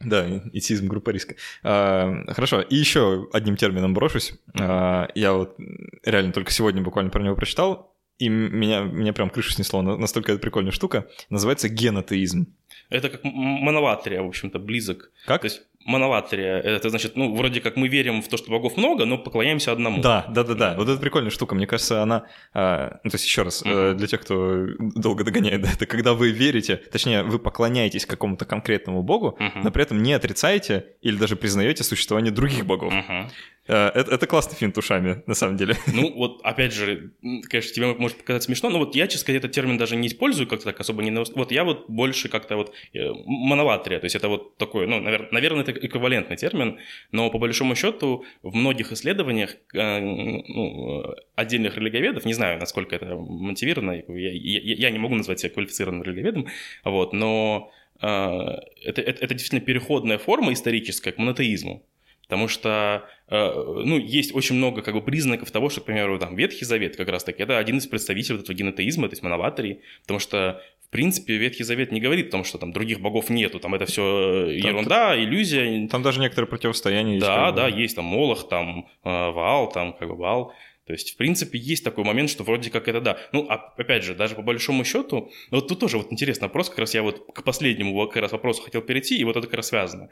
[0.00, 1.34] Да, этизм, группа риска.
[1.64, 4.32] А, хорошо, и еще одним термином брошусь.
[4.60, 5.56] А, я вот
[6.04, 10.32] реально только сегодня буквально про него прочитал, и меня, меня прям крышу снесло, на- настолько
[10.32, 11.08] это прикольная штука.
[11.30, 12.46] Называется генотеизм.
[12.90, 15.10] Это как монолатрия, в общем-то, близок.
[15.26, 15.42] Как?
[15.42, 19.04] То есть монолатрия, это значит, ну, вроде как мы верим в то, что богов много,
[19.06, 20.00] но поклоняемся одному.
[20.02, 20.74] Да, да, да, да.
[20.76, 21.54] Вот это прикольная штука.
[21.54, 22.26] Мне кажется, она.
[22.54, 23.96] а, ну, то есть, еще раз, Мгм.
[23.96, 29.02] для тех, кто долго догоняет, да, это когда вы верите, точнее, вы поклоняетесь какому-то конкретному
[29.02, 29.62] богу, Мгм.
[29.64, 32.92] но при этом не отрицаете или даже признаете существование других богов.
[32.92, 33.30] Мгм.
[33.70, 35.76] Э, Это, это классный финт ушами, на самом деле.
[35.92, 37.10] Ну, вот, опять же,
[37.50, 40.46] конечно, тебе может показаться смешно, но вот я, честно сказать, этот термин даже не использую
[40.46, 41.10] как-то так особо не...
[41.10, 44.96] на- Вот я вот больше как-то вот э, монолатрия, то есть это вот такой, ну,
[45.00, 46.78] навер- наверное, это эквивалентный термин,
[47.12, 52.96] но по большому счету в многих исследованиях э, ну, э, отдельных религиоведов, не знаю, насколько
[52.96, 56.46] это мотивировано, я, я- я не могу назвать себя квалифицированным религиоведом,
[56.84, 61.82] вот, но э, это, это, это действительно переходная форма историческая к монотеизму.
[62.28, 63.52] Потому что, э,
[63.84, 67.08] ну, есть очень много как бы признаков того, что, к примеру, там, Ветхий Завет как
[67.08, 71.64] раз-таки, это один из представителей этого генотеизма, то есть моноватории, потому что, в принципе, Ветхий
[71.64, 75.18] Завет не говорит о том, что там других богов нету, там это все Там- ерунда,
[75.18, 75.88] иллюзия.
[75.88, 77.26] Там даже некоторые противостояния есть.
[77.26, 80.52] Да, да, есть там Молох, там э, Ваал, там как бы Ваал.
[80.86, 83.18] То есть, в принципе, есть такой момент, что вроде как это да.
[83.32, 86.78] Ну, а- опять же, даже по большому счету, вот тут тоже вот интересный вопрос, как
[86.78, 89.68] раз я вот к последнему как раз вопросу хотел перейти, и вот это как раз
[89.68, 90.10] связано.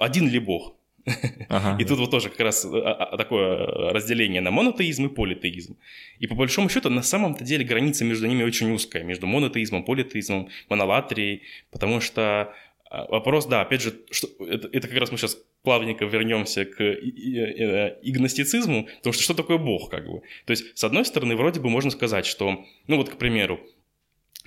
[0.00, 0.76] Э, Один ли бог?
[1.48, 1.76] Ага.
[1.80, 5.76] И тут вот тоже как раз а, а, такое разделение на монотеизм и политеизм.
[6.18, 10.48] И по большому счету, на самом-то деле граница между ними очень узкая, между монотеизмом, политеизмом,
[10.68, 12.54] монолатрией, потому что
[12.90, 16.80] а, вопрос, да, опять же, что, это, это как раз мы сейчас плавненько вернемся к
[16.80, 20.22] э, игностицизму, потому что что такое Бог, как бы?
[20.44, 23.60] То есть, с одной стороны, вроде бы можно сказать, что, ну вот, к примеру,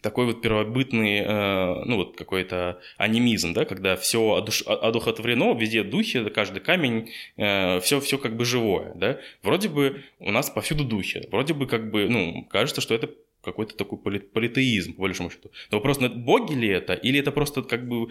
[0.04, 4.36] такой вот первобытный, э, ну вот какой-то анимизм, да, когда все
[4.68, 9.20] одухотворено, везде духи, каждый камень, все, все как бы живое, да.
[9.42, 13.10] Вроде бы у нас повсюду духи, вроде бы как бы, ну, кажется, что это
[13.44, 15.52] какой-то такой поли- политеизм, по большому счету.
[15.70, 18.08] Но вопрос, ну, боги ли это, или это просто как бы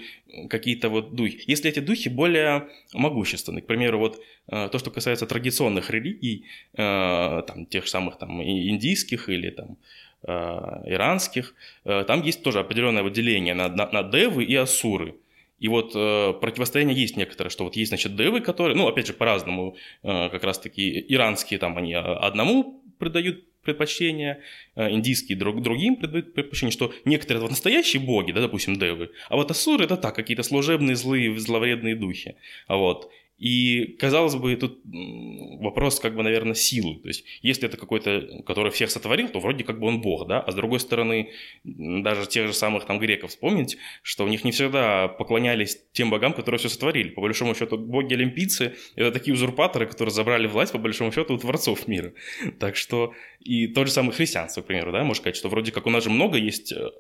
[0.50, 1.42] какие-то вот духи?
[1.46, 7.42] Если эти духи более могущественны, к примеру, вот э, то, что касается традиционных религий, э,
[7.46, 9.76] там, тех самых там индийских или там э,
[10.25, 11.55] иранских,
[11.85, 15.17] э, там есть тоже определенное вот деление на, на, на девы и асуры.
[15.59, 19.13] И вот э, противостояние есть некоторое, что вот есть, значит, девы, которые, ну, опять же,
[19.13, 24.41] по-разному, э, как раз-таки иранские там они одному придают предпочтение,
[24.75, 29.37] э, индийские друг, другим придают предпочтение, что некоторые вот настоящие боги, да, допустим, девы, а
[29.37, 32.35] вот асуры это так, какие-то служебные, злые, зловредные духи.
[32.67, 33.11] А Вот.
[33.42, 37.00] И, казалось бы, тут вопрос, как бы, наверное, силы.
[37.00, 40.38] То есть, если это какой-то, который всех сотворил, то вроде как бы он бог, да?
[40.38, 41.31] А с другой стороны,
[41.64, 46.35] даже тех же самых там греков вспомнить, что у них не всегда поклонялись тем богам,
[46.35, 47.09] которые все сотворили.
[47.09, 51.88] По большому счету, боги-олимпийцы– это такие узурпаторы, которые забрали власть, по большому счету, у творцов
[51.88, 52.12] мира.
[52.61, 55.87] Так что и то же самое христианство, к примеру, да, можно сказать, что вроде как
[55.87, 56.90] у нас же много есть э,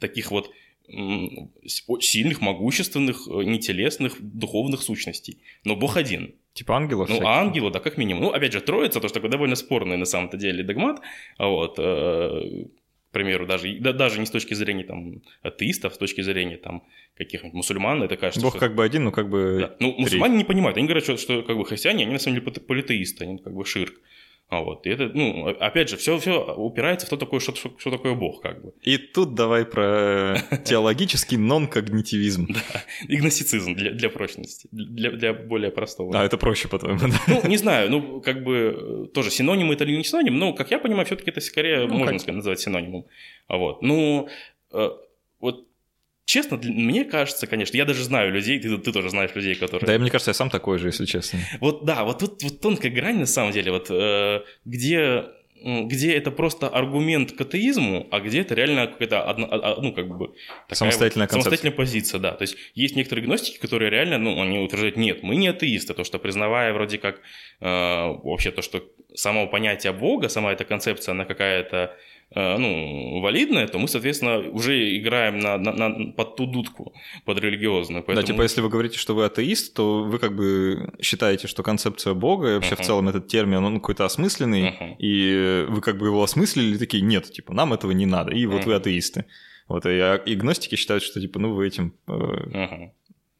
[0.00, 0.50] таких вот
[0.86, 5.38] сильных, могущественных, э, нетелесных, духовных сущностей.
[5.64, 6.34] Но Бог один.
[6.52, 7.28] Типа ангелов Ну, всяких.
[7.30, 8.24] ангелы, да, как минимум.
[8.24, 11.00] Ну, опять же, троица, то, что такой довольно спорный на самом-то деле догмат.
[11.38, 12.66] А Вот, э,
[13.10, 16.82] к примеру, даже, да, даже не с точки зрения там атеистов, с точки зрения там
[17.16, 19.56] каких-нибудь мусульман, это кажется, Бог что- как бы один, но как бы...
[19.60, 19.76] да.
[19.80, 20.76] Ну, мусульмане не понимают.
[20.78, 23.64] Они говорят, что, что как бы христиане, они на самом деле политеисты, они как бы
[23.64, 23.94] ширк.
[24.48, 24.86] А вот.
[24.86, 28.42] И это, ну, опять же, все, все упирается в то такое, что, что, такое Бог,
[28.42, 28.72] как бы.
[28.82, 32.48] И тут давай про теологический нон-когнитивизм.
[33.08, 36.16] Игностицизм для, для прочности, для, для более простого.
[36.18, 37.20] А, это проще, по-твоему, да?
[37.26, 40.70] Ну, не знаю, ну, как бы, э, тоже синоним это или не синоним, но, как
[40.70, 43.06] я понимаю, все-таки это скорее Ну, можно сказать, назвать синонимом.
[43.48, 43.82] А вот.
[43.82, 44.28] Ну,
[44.72, 44.90] э,
[45.40, 45.66] вот,
[46.24, 49.86] честно, мне кажется, конечно, я даже знаю людей, ты, ты тоже знаешь людей, которые...
[49.86, 51.38] Да, и мне кажется, я сам такой же, если честно.
[51.60, 55.24] Вот да, вот тут вот тонкая грань на самом деле, вот э, где
[55.64, 60.08] где это просто аргумент к атеизму, а где это реально какая-то, а, а, ну, как
[60.08, 60.34] бы...
[60.68, 62.32] Такая самостоятельная, вот, самостоятельная позиция, да.
[62.32, 66.04] То есть есть некоторые гностики, которые реально, ну, они утверждают, нет, мы не атеисты, то,
[66.04, 67.20] что признавая вроде как
[67.60, 68.84] э, вообще то, что
[69.14, 71.96] само понятие Бога, сама эта концепция, она какая-то
[72.34, 76.92] ну, валидное, то мы, соответственно, уже играем на, на, на, под ту дудку,
[77.24, 78.02] под религиозную.
[78.02, 78.26] Поэтому...
[78.26, 82.14] Да, типа, если вы говорите, что вы атеист, то вы как бы считаете, что концепция
[82.14, 82.82] Бога, и вообще uh-huh.
[82.82, 84.96] в целом этот термин, он какой-то осмысленный, uh-huh.
[84.98, 88.62] и вы как бы его осмыслили, такие, нет, типа, нам этого не надо, и вот
[88.62, 88.66] uh-huh.
[88.66, 89.26] вы атеисты.
[89.68, 91.94] Вот, и, и гностики считают, что, типа, ну, вы этим...
[92.06, 92.90] Э, uh-huh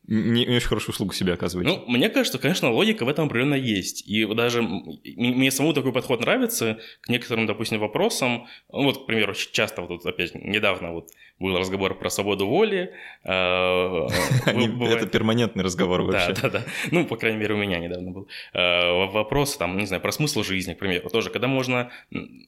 [0.07, 1.71] не, не очень хорошую услугу себе оказываете.
[1.71, 4.07] Ну, мне кажется, конечно, логика в этом определенно есть.
[4.07, 8.47] И даже мне самому такой подход нравится к некоторым, допустим, вопросам.
[8.71, 11.11] Ну, вот, к примеру, часто вот опять недавно вот
[11.45, 12.93] был разговор про свободу воли.
[13.23, 14.09] А,
[14.47, 16.33] это перманентный разговор вообще.
[16.33, 16.65] Да, да, да.
[16.91, 18.29] Ну, по крайней мере, у меня недавно был.
[18.55, 21.31] А, вопрос, там, не знаю, про смысл жизни, к примеру, тоже.
[21.31, 21.91] Когда можно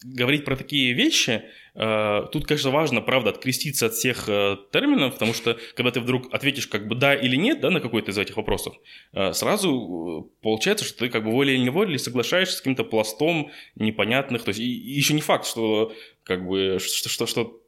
[0.02, 1.42] говорить про такие вещи,
[1.74, 6.68] тут, конечно, важно, правда, откреститься от всех э, терминов, потому что, когда ты вдруг ответишь
[6.68, 8.74] как бы да или нет, да, на какой-то из этих вопросов,
[9.32, 14.44] сразу э, получается, что ты как бы волей или неволей соглашаешься с каким-то пластом непонятных,
[14.44, 17.61] то есть и, и еще не факт, что как бы, что, что, что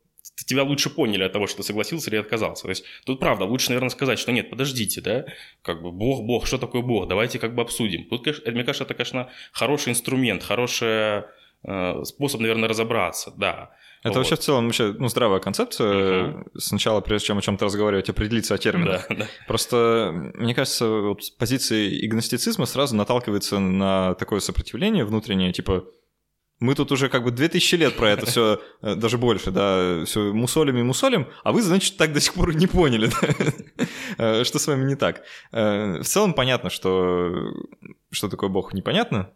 [0.45, 2.65] тебя лучше поняли от того, что ты согласился или отказался.
[2.65, 5.27] То есть тут правда, лучше, наверное, сказать, что нет, подождите, да,
[5.63, 8.05] как бы Бог, Бог, что такое Бог, давайте как бы обсудим.
[8.09, 11.25] Тут, конечно, мне кажется, это, конечно, хороший инструмент, хороший
[11.65, 13.71] э, способ, наверное, разобраться, да.
[14.03, 14.19] Это вот.
[14.19, 16.29] вообще в целом вообще, ну, здравая концепция.
[16.29, 16.45] Угу.
[16.59, 19.07] Сначала, прежде чем о чем-то разговаривать, определиться о терминах.
[19.09, 19.27] Да, да.
[19.49, 25.85] Просто, мне кажется, вот с позиции игностицизма сразу наталкивается на такое сопротивление внутреннее, типа,
[26.61, 30.33] мы тут уже как бы 2000 лет про это все, э, даже больше, да, все
[30.33, 33.87] мусолим и мусолим, а вы, значит, так до сих пор не поняли, да?
[34.19, 35.23] Э, что с вами не так.
[35.53, 37.53] Э, в целом понятно, что
[38.11, 39.31] что такое Бог, непонятно.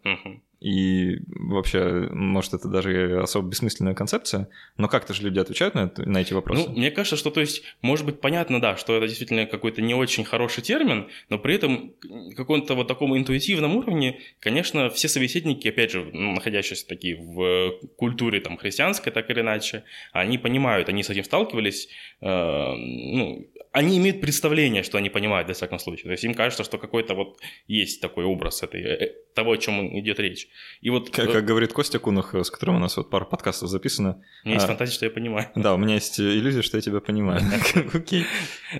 [0.63, 4.47] И вообще, может, это даже особо бессмысленная концепция,
[4.77, 6.69] но как-то же люди отвечают на, это, на эти вопросы.
[6.69, 9.93] Ну, мне кажется, что, то есть, может быть, понятно, да, что это действительно какой-то не
[9.93, 11.91] очень хороший термин, но при этом
[12.37, 18.55] каком-то вот таком интуитивном уровне, конечно, все собеседники, опять же, находящиеся такие в культуре там
[18.55, 21.89] христианской, так или иначе, они понимают, они с этим сталкивались,
[22.21, 26.05] э, ну, они имеют представление, что они понимают, во всяком случае.
[26.05, 29.99] То есть им кажется, что какой-то вот есть такой образ этой, э, того, о чем
[29.99, 30.47] идет речь.
[30.81, 34.23] И вот, как, как говорит Костя Кунах, с которым у нас вот пара подкастов записано.
[34.43, 35.47] У меня есть а, фантазия, что я понимаю.
[35.55, 37.41] Да, у меня есть иллюзия, что я тебя понимаю.
[37.93, 38.25] Окей.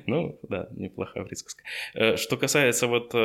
[0.06, 1.64] Ну, да, неплохая присказка.
[1.94, 3.18] Э, что касается вот э,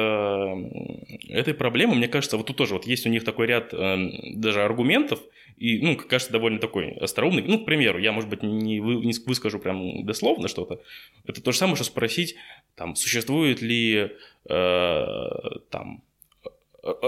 [1.29, 5.21] этой проблемы, мне кажется, вот тут тоже вот есть у них такой ряд даже аргументов,
[5.59, 7.43] и, ну, кажется, довольно такой остроумный.
[7.43, 10.81] Ну, к примеру, я, может быть, не, вы, не выскажу прям дословно что-то.
[11.27, 12.37] Это то же самое, что спросить,
[12.77, 14.13] там, существует ли
[14.49, 15.27] э,
[15.71, 16.08] там э,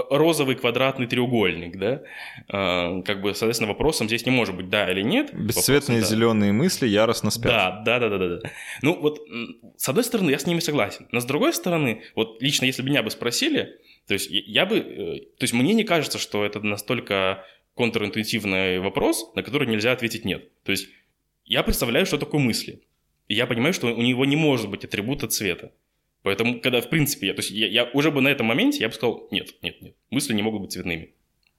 [0.09, 2.01] розовый квадратный треугольник, да,
[2.47, 5.33] э, как бы, соответственно, вопросом здесь не может быть да или нет.
[5.33, 6.05] Бесцветные вопросом, да.
[6.05, 7.51] зеленые мысли яростно спят.
[7.51, 8.49] Да, да, да, да, да, да.
[8.81, 9.19] Ну вот,
[9.77, 12.89] с одной стороны, я с ними согласен, но с другой стороны, вот лично если бы
[12.89, 16.59] меня бы спросили, то есть я бы, э, то есть мне не кажется, что это
[16.61, 20.49] настолько контринтуитивный вопрос, на который нельзя ответить нет.
[20.63, 20.89] То есть
[21.45, 22.81] я представляю, что такое мысли.
[23.27, 25.71] И я понимаю, что у него не может быть атрибута цвета.
[26.23, 28.89] Поэтому, когда, в принципе, я, то есть я, я уже бы на этом моменте, я
[28.89, 31.13] бы сказал, нет, нет, нет, мысли не могут быть цветными.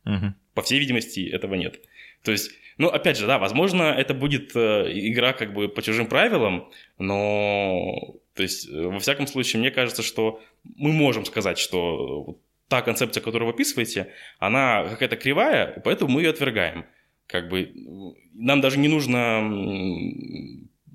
[0.05, 0.35] Угу.
[0.55, 1.81] По всей видимости, этого нет.
[2.23, 6.07] То есть, ну, опять же, да, возможно, это будет э, игра как бы по чужим
[6.07, 10.41] правилам, но, то есть, э, во всяком случае, мне кажется, что
[10.77, 16.31] мы можем сказать, что та концепция, которую вы описываете, она какая-то кривая, поэтому мы ее
[16.31, 16.87] отвергаем.
[17.27, 17.73] Как бы
[18.33, 19.43] нам даже не нужно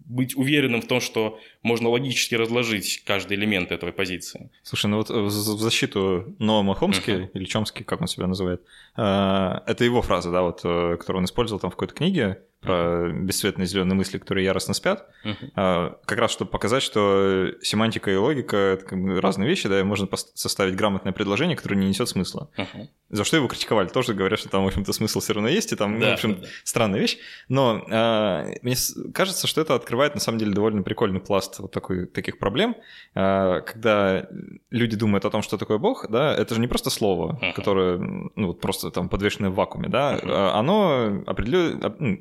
[0.07, 4.49] быть уверенным в том, что можно логически разложить каждый элемент этой позиции.
[4.63, 7.29] Слушай, ну вот в защиту Ноама Хомски, uh-huh.
[7.33, 8.61] или Чомски, как он себя называет,
[8.95, 13.11] э, это его фраза, да, вот, э, которую он использовал там в какой-то книге, про
[13.11, 15.95] бесцветные зеленые мысли, которые яростно спят, uh-huh.
[16.05, 19.83] как раз чтобы показать, что семантика и логика это как бы разные вещи, да, и
[19.83, 22.49] можно составить грамотное предложение, которое не несет смысла.
[22.57, 22.87] Uh-huh.
[23.09, 25.75] За что его критиковали, тоже говорят, что там, в общем-то, смысл все равно есть, и
[25.75, 26.47] там, да, ну, в общем, да, да.
[26.63, 27.17] странная вещь.
[27.47, 28.75] Но а, мне
[29.13, 32.75] кажется, что это открывает на самом деле довольно прикольный пласт вот такой, таких проблем,
[33.15, 34.27] а, когда
[34.69, 37.53] люди думают о том, что такое Бог, да, это же не просто слово, uh-huh.
[37.53, 40.51] которое ну, вот просто там подвешенное в вакууме, да, uh-huh.
[40.51, 42.19] оно определенно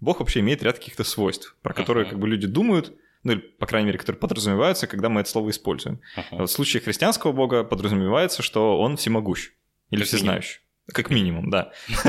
[0.00, 2.10] Бог вообще имеет ряд каких-то свойств, про которые uh-huh.
[2.10, 5.50] как бы люди думают, ну или, по крайней мере, которые подразумеваются, когда мы это слово
[5.50, 6.00] используем.
[6.16, 6.44] Uh-huh.
[6.44, 9.52] В случае христианского Бога подразумевается, что он всемогущ
[9.90, 10.60] или всезнающий.
[10.92, 11.72] Как минимум, да.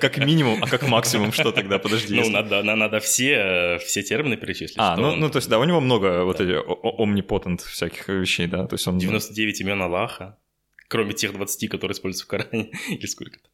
[0.00, 1.78] как, минимум, а как максимум что тогда?
[1.78, 2.14] Подожди.
[2.14, 4.76] Ну, надо, надо все, все термины перечислить.
[4.78, 8.66] А, ну, ну, то есть, да, у него много вот этих omnipotent всяких вещей, да.
[8.66, 8.98] То есть он...
[8.98, 10.36] 99 имен Аллаха,
[10.88, 13.48] кроме тех 20, которые используются в Коране, или сколько-то.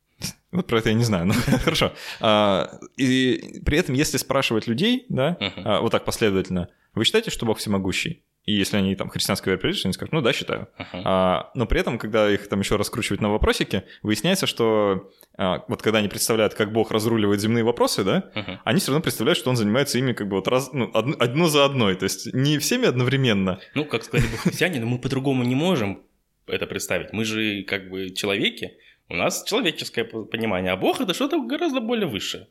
[0.51, 1.35] Вот про это я не знаю, но
[1.65, 1.93] хорошо.
[2.21, 7.47] А, и при этом, если спрашивать людей, да, а, вот так последовательно, вы считаете, что
[7.47, 8.23] Бог всемогущий?
[8.45, 10.69] И если они там христианской вероисповедания, они скажут, ну да, считаю.
[10.79, 11.03] Uh-huh.
[11.05, 15.81] А, но при этом, когда их там еще раскручивают на вопросики, выясняется, что а, вот
[15.81, 18.59] когда они представляют, как Бог разруливает земные вопросы, да, uh-huh.
[18.65, 21.49] они все равно представляют, что он занимается ими как бы вот раз, ну, одно, одно
[21.49, 23.61] за одной, то есть не всеми одновременно.
[23.75, 26.03] Ну, как сказали бы христиане, но мы по-другому не можем
[26.47, 27.13] это представить.
[27.13, 28.75] Мы же как бы человеки,
[29.09, 32.49] у нас человеческое понимание, а Бог это что-то гораздо более высшее.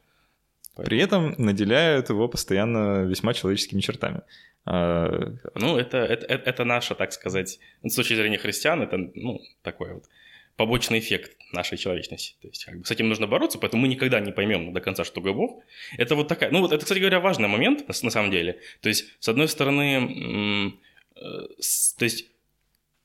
[0.76, 4.22] При этом наделяют его постоянно весьма человеческими чертами.
[4.66, 9.42] А, ну, это, это, это, это наша, так сказать, с точки зрения христиан, это, ну,
[9.62, 10.06] такой вот
[10.56, 12.36] побочный эффект нашей человечности.
[12.42, 15.04] То есть как бы, с этим нужно бороться, поэтому мы никогда не поймем до конца,
[15.04, 15.64] что такое Бог.
[15.98, 16.52] Это вот такая...
[16.52, 18.60] Ну, вот это, кстати говоря, важный момент на, на самом деле.
[18.82, 20.74] То есть, с одной стороны,
[21.16, 21.22] э,
[21.98, 22.28] то есть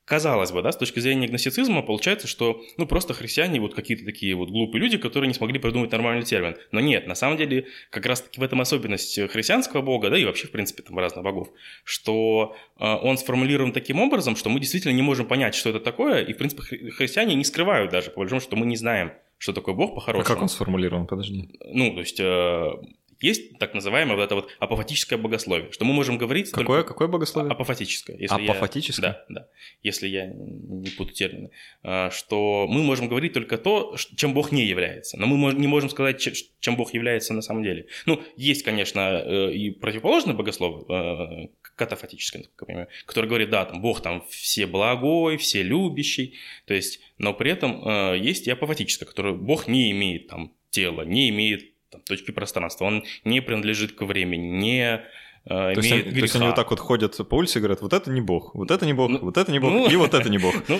[0.09, 4.33] Казалось бы, да, с точки зрения гностицизма получается, что ну просто христиане вот какие-то такие
[4.33, 6.55] вот глупые люди, которые не смогли придумать нормальный термин.
[6.71, 10.47] Но нет, на самом деле как раз-таки в этом особенность христианского бога, да и вообще
[10.47, 11.49] в принципе там разных богов,
[11.83, 16.23] что э, он сформулирован таким образом, что мы действительно не можем понять, что это такое,
[16.23, 19.75] и в принципе христиане не скрывают даже по большому, что мы не знаем, что такое
[19.75, 20.25] Бог по-хорошему.
[20.25, 21.05] А как он сформулирован?
[21.05, 21.51] Подожди.
[21.71, 22.71] Ну, то есть э,
[23.19, 26.51] есть так называемое вот это вот апофатическое богословие, что мы можем говорить...
[26.51, 26.93] Какое, только...
[26.93, 27.51] какое богословие?
[27.51, 28.17] Апофатическое.
[28.17, 29.07] Если апофатическое?
[29.07, 29.25] Я...
[29.29, 29.47] Да, да.
[29.83, 31.51] Если я не путаю термины.
[31.83, 35.17] А, что мы можем говорить только то, чем Бог не является.
[35.17, 36.19] Но мы не можем сказать,
[36.59, 37.87] чем Бог является на самом деле.
[38.05, 43.65] Ну, есть, конечно, э, и противоположное богословие, э, катафатическое, как я понимаю, который говорит, да,
[43.65, 48.51] там Бог там все благой, все любящий, то есть, но при этом э, есть и
[48.51, 52.85] апофатическое, которое Бог не имеет там тела, не имеет там, точки пространства.
[52.85, 55.01] Он не принадлежит к времени, не
[55.45, 57.81] э, то, есть, они, то есть они вот так вот ходят по улице и говорят,
[57.81, 59.95] вот это не бог, вот это не бог, ну, вот это не бог, ну, и
[59.95, 60.55] вот это не бог.
[60.67, 60.79] Ну,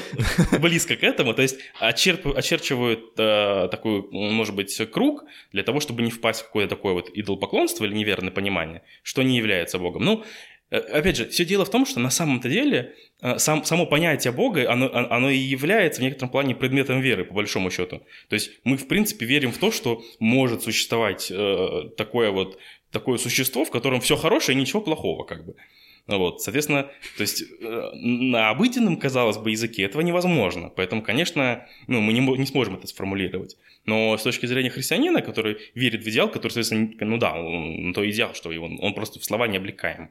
[0.59, 6.01] близко к этому, то есть очерп, очерчивают э, такой, может быть, круг для того, чтобы
[6.01, 10.03] не впасть в какое-то такое вот идолопоклонство или неверное понимание, что не является богом.
[10.03, 10.23] Ну,
[10.69, 14.71] опять же, все дело в том, что на самом-то деле э, сам, само понятие Бога,
[14.71, 18.01] оно, оно и является в некотором плане предметом веры, по большому счету.
[18.29, 22.59] То есть мы, в принципе, верим в то, что может существовать э, такое вот
[22.91, 25.55] такое существо, в котором все хорошее и ничего плохого, как бы.
[26.07, 30.71] Вот, соответственно, то есть э, на обыденном, казалось бы, языке этого невозможно.
[30.75, 33.57] Поэтому, конечно, ну, мы не, не сможем это сформулировать.
[33.85, 38.09] Но с точки зрения христианина, который верит в идеал, который, соответственно, ну да, он, то
[38.09, 40.09] идеал, что он, он просто в слова не облекаем.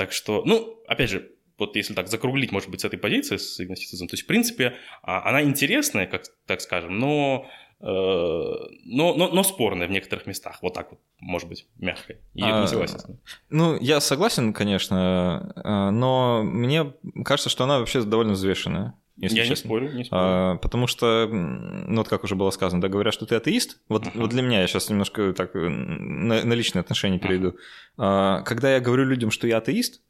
[0.00, 3.60] Так что, ну, опять же, вот если так закруглить, может быть, с этой позиции, с
[3.60, 7.46] агностицизмом, то есть, в принципе, а, она интересная, как так скажем, но,
[7.80, 10.60] э, но, но, но спорная в некоторых местах.
[10.62, 12.14] Вот так вот, может быть, мягко.
[12.32, 13.20] И а, не согласен.
[13.50, 18.94] Ну, я согласен, конечно, э, но мне кажется, что она вообще довольно взвешенная.
[19.20, 19.52] Если я честно.
[19.52, 20.22] не спорю, не спорю.
[20.22, 23.78] А, потому что, ну вот как уже было сказано, да, говорят, что ты атеист.
[23.88, 24.12] Вот, uh-huh.
[24.14, 27.48] вот для меня, я сейчас немножко так на, на личные отношения перейду.
[27.48, 27.56] Uh-huh.
[27.98, 30.00] А, когда я говорю людям, что я атеист,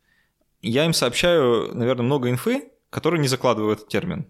[0.63, 4.27] я им сообщаю, наверное, много инфы, которые не закладываю в этот термин.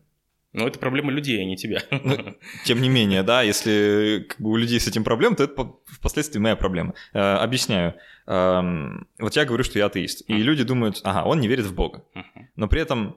[0.53, 1.83] Но это проблема людей, а не тебя.
[1.90, 5.75] Ну, тем не менее, да, если как бы, у людей с этим проблем, то это
[5.87, 6.95] впоследствии моя проблема.
[7.12, 7.95] Э, объясняю.
[8.27, 8.61] Э,
[9.21, 12.05] вот я говорю, что я атеист, и люди думают, ага, он не верит в Бога.
[12.57, 13.16] Но при этом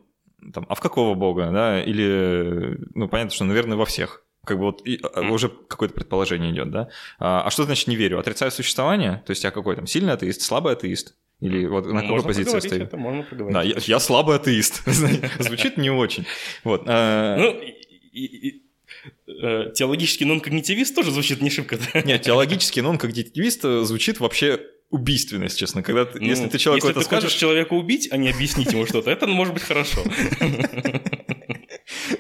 [0.51, 4.23] там, а в какого бога, да, или, ну, понятно, что, наверное, во всех.
[4.45, 5.29] Как бы вот и, mm.
[5.29, 6.89] уже какое-то предположение идет, да.
[7.17, 8.19] А, а что значит не верю?
[8.19, 9.23] Отрицаю существование?
[9.25, 11.15] То есть я какой там сильный атеист, слабый атеист?
[11.39, 12.81] Или вот на какой позиции стоит?
[12.83, 13.53] Это можно поговорить.
[13.53, 14.83] Да, я, я слабый атеист.
[15.39, 16.25] Звучит не очень.
[16.63, 16.83] Вот.
[16.87, 17.55] А, ну,
[19.41, 21.77] э, теологический нон-когнитивист тоже звучит не шибко.
[22.03, 24.59] Нет, теологический нон-когнитивист звучит вообще
[24.93, 25.81] убийственность, честно.
[25.81, 27.23] Когда ты, ну, если ты человеку если это ты скажешь...
[27.25, 30.03] хочешь человека убить, а не объяснить ему что-то, это может быть хорошо.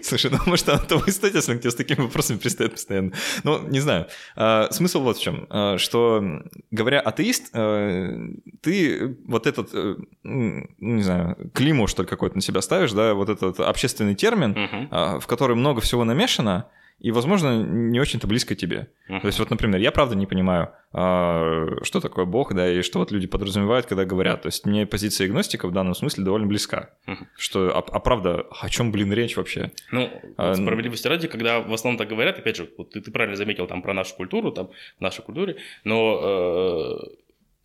[0.01, 2.73] Слушай, ну может она того и стоит, если он к тебе с такими вопросами пристает
[2.73, 3.11] постоянно.
[3.43, 4.07] Ну, не знаю.
[4.35, 6.23] А, смысл вот в чем, а, что,
[6.71, 8.17] говоря атеист, а,
[8.61, 13.13] ты вот этот, э, ну, не знаю, климу, что ли, какой-то на себя ставишь, да,
[13.13, 15.19] вот этот общественный термин, угу.
[15.19, 18.87] в который много всего намешано, и, возможно, не очень-то близко тебе.
[19.09, 19.19] Uh-huh.
[19.19, 22.99] То есть, вот, например, я правда не понимаю, а, что такое Бог, да, и что
[22.99, 24.43] вот люди подразумевают, когда говорят.
[24.43, 26.91] То есть, мне позиция агностика в данном смысле довольно близка.
[27.05, 27.17] Uh-huh.
[27.37, 29.71] Что, а, а правда, о чем, блин, речь вообще?
[29.91, 33.35] Ну, а, справедливости ради, когда в основном так говорят, опять же, вот ты, ты правильно
[33.35, 37.15] заметил там про нашу культуру, там, в нашей культуре, но э,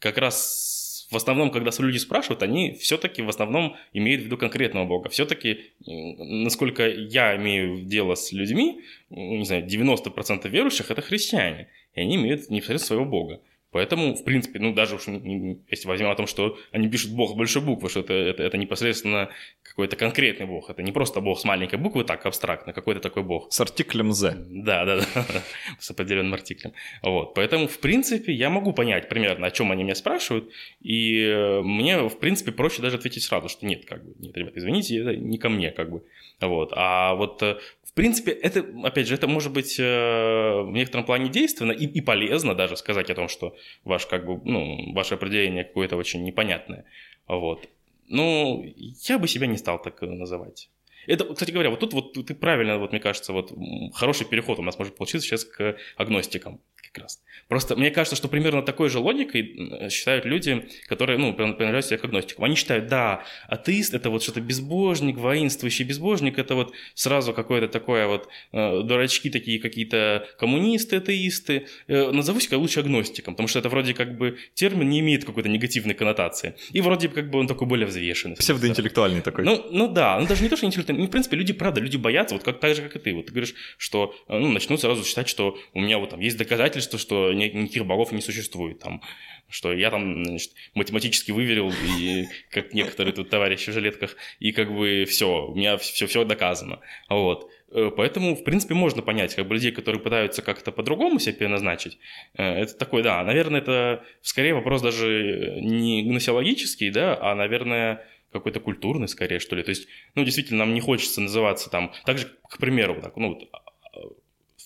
[0.00, 4.84] как раз в основном, когда люди спрашивают, они все-таки в основном имеют в виду конкретного
[4.84, 5.08] Бога.
[5.08, 12.16] Все-таки, насколько я имею дело с людьми, не знаю, 90% верующих– это христиане, и они
[12.16, 13.40] имеют непосредственно своего Бога.
[13.70, 17.62] Поэтому, в принципе, ну, даже уж если возьмем о том, что они пишут Бог большой
[17.62, 19.28] буквы, что это, это, это непосредственно
[19.62, 20.70] какой-то конкретный Бог.
[20.70, 23.52] Это не просто Бог с маленькой буквы, так абстрактно, какой-то такой Бог.
[23.52, 24.36] С артиклем «з».
[24.48, 25.24] Да, да, да,
[25.78, 26.72] с определенным артиклем.
[27.02, 30.50] Вот, поэтому, в принципе, я могу понять примерно, о чем они меня спрашивают,
[30.80, 34.56] и э, мне, в принципе, проще даже ответить сразу, что нет, как бы, нет, ребят,
[34.56, 36.02] извините, это не ко мне, как бы.
[36.40, 37.58] Вот, а вот э,
[37.98, 42.54] принципе, это, опять же, это может быть э, в некотором плане действенно и, и полезно
[42.54, 46.84] даже сказать о том, что ваш, как бы, ну, ваше определение какое-то очень непонятное.
[47.26, 47.68] Вот.
[48.08, 48.64] Ну,
[49.08, 50.70] я бы себя не стал так называть.
[51.06, 53.52] Это, кстати говоря, вот тут вот ты правильно, вот мне кажется, вот
[53.94, 57.20] хороший переход у нас может получиться сейчас к агностикам как раз.
[57.48, 62.04] Просто мне кажется, что примерно такой же логикой считают люди, которые, ну, принадлежат себе к
[62.04, 62.44] агностикам.
[62.44, 68.06] Они считают, да, атеист– это вот что-то безбожник, воинствующий безбожник, это вот сразу какое-то такое
[68.06, 71.66] вот э, дурачки такие какие-то коммунисты, атеисты.
[71.86, 75.94] Э, назовусь-ка лучше агностиком, потому что это вроде как бы термин не имеет какой-то негативной
[75.94, 76.54] коннотации.
[76.72, 78.36] И вроде как бы он такой более взвешенный.
[78.36, 79.44] Псевдоинтеллектуальный такой.
[79.44, 81.02] Ну, ну да, ну даже не то, что интеллектуальный.
[81.02, 83.14] Ну, в принципе, люди, правда, люди боятся, вот как, так же, как и ты.
[83.14, 86.36] Вот ты говоришь, что, э, ну, начнут сразу считать, что у меня вот там есть
[86.36, 88.78] доказательства, доказательство, что никаких богов не существует.
[88.78, 89.02] Там,
[89.48, 94.74] что я там значит, математически выверил, и, как некоторые тут товарищи в жилетках, и как
[94.74, 96.80] бы все, у меня все, все доказано.
[97.08, 97.50] Вот.
[97.70, 101.98] Э, поэтому, в принципе, можно понять как бы людей, которые пытаются как-то по-другому себя переназначить.
[102.34, 108.60] Э, это такой, да, наверное, это скорее вопрос даже не гносеологический, да, а, наверное, какой-то
[108.60, 109.62] культурный скорее, что ли.
[109.62, 111.92] То есть, ну, действительно, нам не хочется называться там...
[112.04, 113.40] Также, к примеру, так, ну,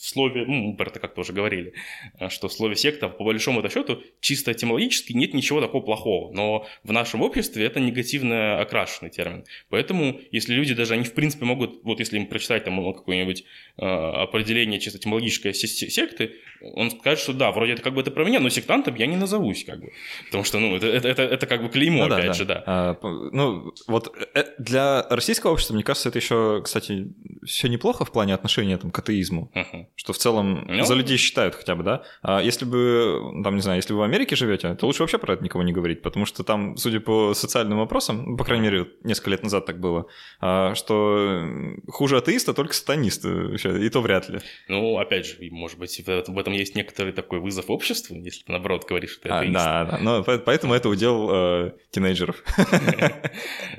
[0.03, 1.74] в слове, ну, про это как-то уже говорили,
[2.18, 6.66] э, что в слове секта, по большому счету, чисто этимологически нет ничего такого плохого, но
[6.82, 9.44] в нашем обществе это негативно окрашенный термин.
[9.68, 13.44] Поэтому, если люди даже, они в принципе могут, вот если им прочитать там ну, какое-нибудь
[13.76, 16.32] э, определение чисто этимологической секты,
[16.74, 19.16] он скажет, что да, вроде это как бы это про меня, но сектантом я не
[19.16, 19.92] назовусь, как бы.
[20.26, 22.64] Потому что, ну, это, это, это, это как бы клеймо, ну, опять да, же, да.
[22.66, 27.07] А, ну, вот э, для российского общества, мне кажется, это еще, кстати,
[27.44, 29.53] все неплохо в плане отношения там, к атеизму.
[29.55, 32.03] Uh-huh что в целом ну, за людей считают хотя бы, да.
[32.22, 35.34] А если бы, там, не знаю, если вы в Америке живете, то лучше вообще про
[35.34, 38.88] это никого не говорить, потому что там, судя по социальным вопросам, ну, по крайней мере,
[39.05, 40.07] несколько лет назад так было,
[40.40, 41.47] а, что
[41.88, 44.40] хуже атеиста только сатанисты, и то вряд ли.
[44.68, 48.86] Ну, опять же, может быть, в этом есть некоторый такой вызов обществу, если ты наоборот
[48.88, 49.57] говоришь, что ты атеист.
[49.57, 52.43] А, да, да, но поэтому это удел э, тинейджеров.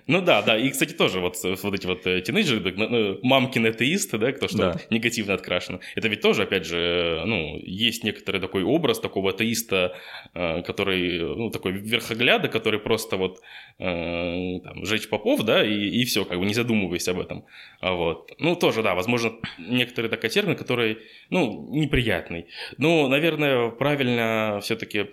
[0.08, 4.18] Ну да, да, и, кстати, тоже вот, вот эти вот э, тинейджеры, ну, мамкины атеисты,
[4.18, 9.00] да, кто что негативно открашено, это ведь тоже, опять же, ну, есть некоторый такой образ
[9.00, 9.96] такого атеиста,
[10.34, 13.40] э, который, ну, такой верхогляда, который просто вот
[13.80, 17.46] э, там, жечь попов, да, и, и все, как бы не задумываясь об этом.
[17.80, 18.34] А вот.
[18.38, 20.98] Ну, тоже, да, возможно, некоторый такой термин, который,
[21.30, 22.48] ну, неприятный.
[22.78, 25.08] Но, наверное, правильно все-таки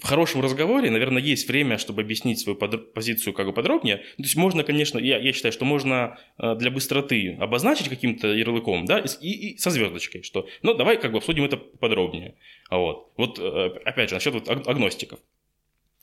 [0.00, 3.98] в хорошем разговоре, наверное, есть время, чтобы объяснить свою позицию как бы подробнее.
[3.98, 8.86] То есть можно, конечно, я, я считаю, что можно э, для быстроты обозначить каким-то ярлыком,
[8.86, 12.34] да, и, и со звездочкой, что, ну, давай как бы обсудим это подробнее.
[12.70, 15.20] Вот, вот э, опять же, насчет вот агностиков.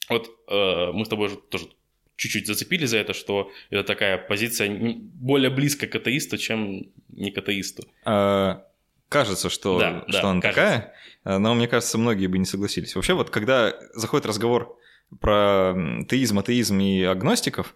[0.09, 1.67] Вот э, мы с тобой же тоже
[2.15, 7.37] чуть-чуть зацепили за это, что это такая позиция более близкая к атеисту, чем не к
[7.37, 7.83] атеисту.
[8.05, 8.67] А,
[9.11, 10.61] кажется, что, да, что да, она кажется.
[10.61, 10.93] такая,
[11.25, 12.95] э, но мне кажется, многие бы не согласились.
[12.95, 14.77] Вообще, вот когда заходит разговор
[15.19, 15.75] про
[16.09, 17.75] теизм, атеизм и агностиков,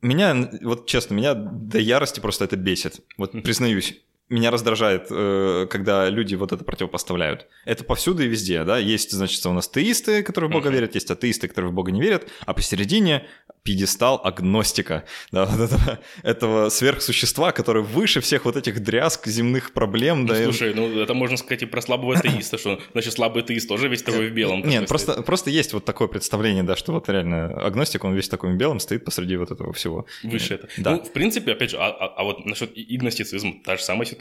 [0.00, 3.00] меня, вот честно, меня до ярости просто это бесит.
[3.18, 4.00] Вот признаюсь
[4.30, 7.46] меня раздражает, э, когда люди вот это противопоставляют.
[7.64, 8.78] Это повсюду и везде, да.
[8.78, 10.72] Есть, значит, у нас теисты, которые в Бога uh-huh.
[10.72, 13.26] верят, есть атеисты, которые в Бога не верят, а посередине
[13.62, 20.22] пьедестал агностика, да, вот этого, этого сверхсущества, которое выше всех вот этих дрязг, земных проблем.
[20.22, 20.74] Ну, да, слушай, и...
[20.74, 24.30] ну это можно сказать и про слабого атеиста, что значит слабый атеист тоже весь такой
[24.30, 24.62] в белом.
[24.66, 28.52] Нет, просто, просто есть вот такое представление, да, что вот реально агностик, он весь такой
[28.52, 30.06] в белом, стоит посреди вот этого всего.
[30.22, 30.68] Выше это.
[30.78, 30.92] Да.
[30.92, 34.19] Ну, в принципе, опять же, а, а, а вот насчет игностицизма, та же самая ситуация.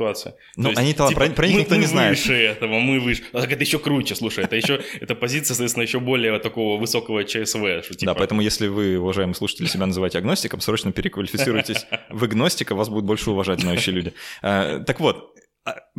[0.55, 2.17] Ну, они-то типа, про, про них никто мы не знает.
[2.17, 3.23] выше этого, мы выше.
[3.33, 7.23] А так это еще круче, слушай, это еще, это позиция, соответственно, еще более такого высокого
[7.23, 7.83] ЧСВ.
[7.83, 8.05] Что, типа...
[8.05, 13.05] Да, поэтому если вы, уважаемые слушатели, себя называете агностиком, срочно переквалифицируйтесь в агностика, вас будут
[13.05, 14.13] больше уважать знающие люди.
[14.41, 15.35] А, так вот,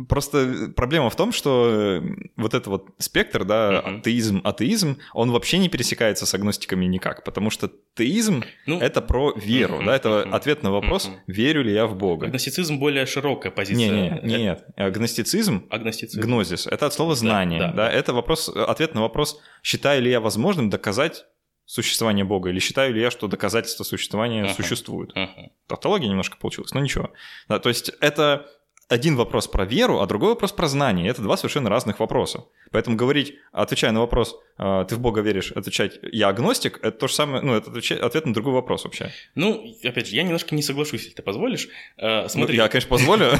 [0.09, 2.01] Просто проблема в том, что
[2.35, 3.99] вот этот вот спектр, да, uh-huh.
[3.99, 9.33] атеизм, атеизм, он вообще не пересекается с агностиками никак, потому что теизм ну, это про
[9.35, 11.19] веру, uh-huh, да, это uh-huh, ответ на вопрос, uh-huh.
[11.27, 12.25] верю ли я в Бога.
[12.25, 14.21] Агностицизм более широкая позиция.
[14.23, 18.49] Не, не, нет, агностицизм, агностицизм, гнозис, это от слова знание, да, да, да, это вопрос,
[18.49, 21.25] ответ на вопрос, считаю ли я возможным доказать
[21.65, 24.55] существование Бога, или считаю ли я, что доказательства существования uh-huh.
[24.55, 25.15] существуют.
[25.15, 25.49] Uh-huh.
[25.67, 27.11] Тавтология немножко получилась, но ничего.
[27.47, 28.47] Да, то есть это
[28.91, 31.09] один вопрос про веру, а другой вопрос про знание.
[31.09, 32.43] Это два совершенно разных вопроса.
[32.71, 37.07] Поэтому говорить, отвечая на вопрос, а, ты в Бога веришь, отвечать, я агностик, это то
[37.07, 37.71] же самое, ну, это
[38.05, 39.09] ответ на другой вопрос вообще.
[39.33, 41.69] Ну, опять же, я немножко не соглашусь, если ты позволишь.
[41.97, 42.57] А, смотри.
[42.57, 43.31] Ну, я, конечно, позволю.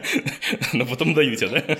[0.72, 1.76] Но потом даю тебе, да?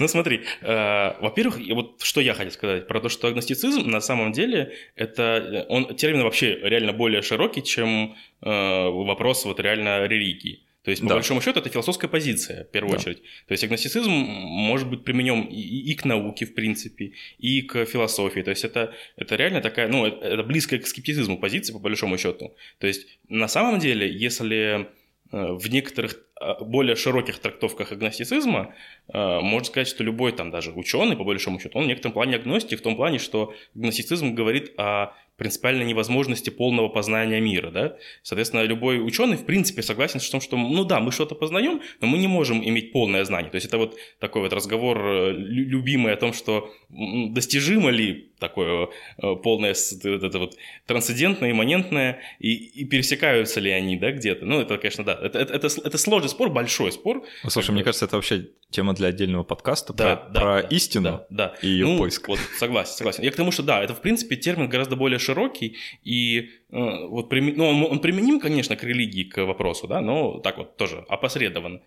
[0.00, 4.32] Ну, смотри, а, во-первых, вот что я хотел сказать про то, что агностицизм на самом
[4.32, 10.62] деле это, он термин вообще реально более широкий, чем вопрос вот реально религии.
[10.88, 11.16] То есть, по да.
[11.16, 12.98] большому счету, это философская позиция, в первую да.
[12.98, 13.22] очередь.
[13.46, 18.40] То есть, агностицизм может быть применен и, и к науке, в принципе, и к философии.
[18.40, 22.16] То есть, это, это реально такая, ну, это, это близкая к скептицизму позиция, по большому
[22.16, 22.54] счету.
[22.78, 24.88] То есть, на самом деле, если
[25.30, 28.74] э, в некоторых э, более широких трактовках агностицизма
[29.12, 32.36] э, можно сказать, что любой там даже ученый, по большому счету, он в некотором плане
[32.36, 37.96] агностик, в том плане, что агностицизм говорит о принципиальной невозможности полного познания мира, да.
[38.22, 42.08] Соответственно, любой ученый, в принципе, согласен с тем, что, ну да, мы что-то познаем, но
[42.08, 43.50] мы не можем иметь полное знание.
[43.50, 48.88] То есть это вот такой вот разговор э, любимый о том, что достижимо ли такое
[49.22, 49.74] э, полное,
[50.04, 54.44] это вот трансцендентное, имманентное, и, и пересекаются ли они, да, где-то.
[54.44, 57.24] Ну, это, конечно, да, это, это, это, это сложный спор, большой спор.
[57.44, 60.68] Ну, слушай, мне кажется, это вообще тема для отдельного подкаста да, про, да, про да,
[60.68, 61.54] истину да, да.
[61.62, 62.28] и ее ну, поиск.
[62.28, 63.22] Вот, согласен, согласен.
[63.24, 67.32] Я к тому, что да, это, в принципе, термин гораздо более широкий, и э, вот,
[67.32, 71.80] ну, он, он применим, конечно, к религии, к вопросу, да, но так вот тоже опосредованно.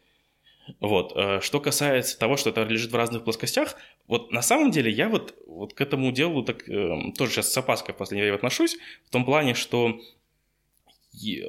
[0.80, 1.14] Вот.
[1.16, 3.76] Э, что касается того, что это лежит в разных плоскостях,
[4.08, 7.58] вот на самом деле я вот, вот к этому делу так, э, тоже сейчас с
[7.58, 10.00] опаской в последнее время отношусь, в том плане, что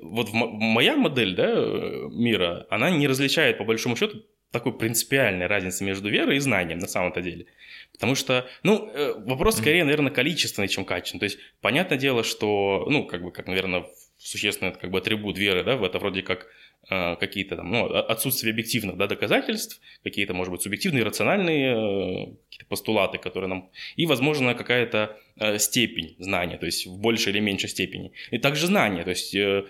[0.03, 4.23] вот моя модель да, э, мира, она не различает по большому счету
[4.53, 7.47] такой принципиальной разницы между верой и знанием на самом-то деле.
[7.93, 11.21] Потому что, ну, э, вопрос скорее, наверное, количественный, чем качественный.
[11.21, 13.87] То есть, понятное дело, что, ну, как бы, как, наверное,
[14.19, 16.47] существенный как бы атрибут веры, да, это вроде как
[16.89, 22.67] э, какие-то там, ну, отсутствие объективных да, доказательств, какие-то, может быть, субъективные, рациональные э, какие-то
[22.69, 23.71] постулаты, которые нам...
[23.97, 28.13] И, возможно, какая-то э, степень знания, то есть в большей или меньшей степени.
[28.31, 29.65] И также знание, то есть э,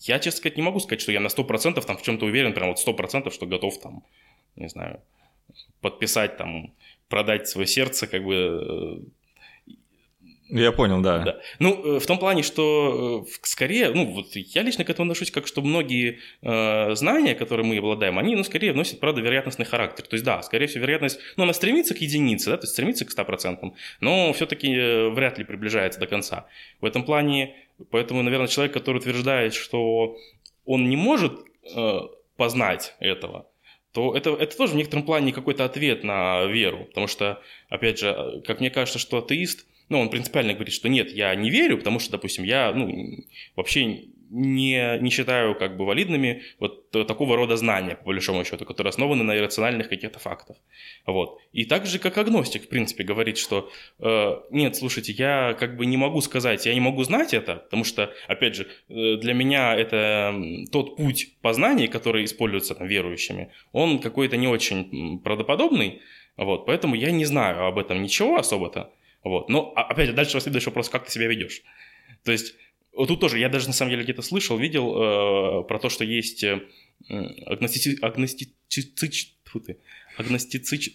[0.00, 2.68] я, честно сказать, не могу сказать, что я на 100% там в чем-то уверен, прям
[2.68, 4.04] вот 100%, что готов там,
[4.58, 5.00] не знаю,
[5.80, 6.74] подписать там,
[7.08, 9.08] продать свое сердце, как бы э,
[10.50, 11.18] я понял, да.
[11.18, 11.40] да.
[11.58, 15.30] Ну, э, в том плане, что э, скорее, ну, вот я лично к этому отношусь
[15.30, 20.06] как, что многие э, знания, которые мы обладаем, они, ну, скорее вносят, правда, вероятностный характер.
[20.06, 23.04] То есть, да, скорее всего, вероятность, ну, она стремится к единице, да, то есть стремится
[23.04, 26.46] к 100%, но все-таки вряд ли приближается до конца.
[26.80, 27.54] В этом плане,
[27.90, 30.16] поэтому, наверное, человек, который утверждает, что
[30.64, 31.32] он не может
[31.74, 32.00] э,
[32.38, 33.47] познать этого,
[33.98, 36.84] то это, это тоже в некотором плане какой-то ответ на веру.
[36.84, 41.10] Потому что, опять же, как мне кажется, что атеист– ну, он принципиально говорит, что нет,
[41.12, 43.24] я не верю, потому что, допустим, я, ну,
[43.56, 48.90] вообще не, не считаю как бы валидными вот такого рода знания, по большому счету, которые
[48.90, 50.56] основаны на иррациональных каких-то фактах.
[51.06, 51.38] Вот.
[51.52, 55.86] И так же, как агностик, в принципе, говорит, что э, нет, слушайте, я как бы
[55.86, 59.74] не могу сказать, я не могу знать это, потому что, опять же, э, для меня
[59.74, 60.34] это
[60.70, 66.00] тот путь познания, который используется там, верующими, он какой-то не очень правдоподобный,
[66.36, 68.92] вот, поэтому я не знаю об этом ничего особо-то.
[69.24, 69.48] Вот.
[69.48, 71.62] Но, а, опять же, дальше следующий вопрос, как ты себя ведешь.
[72.24, 72.54] То есть,
[72.98, 76.02] вот тут тоже, я даже на самом деле где-то слышал, видел э, про то, что
[76.02, 76.60] есть э,
[77.46, 77.96] агностици...
[78.02, 79.36] агностицич...
[80.16, 80.90] агностицич...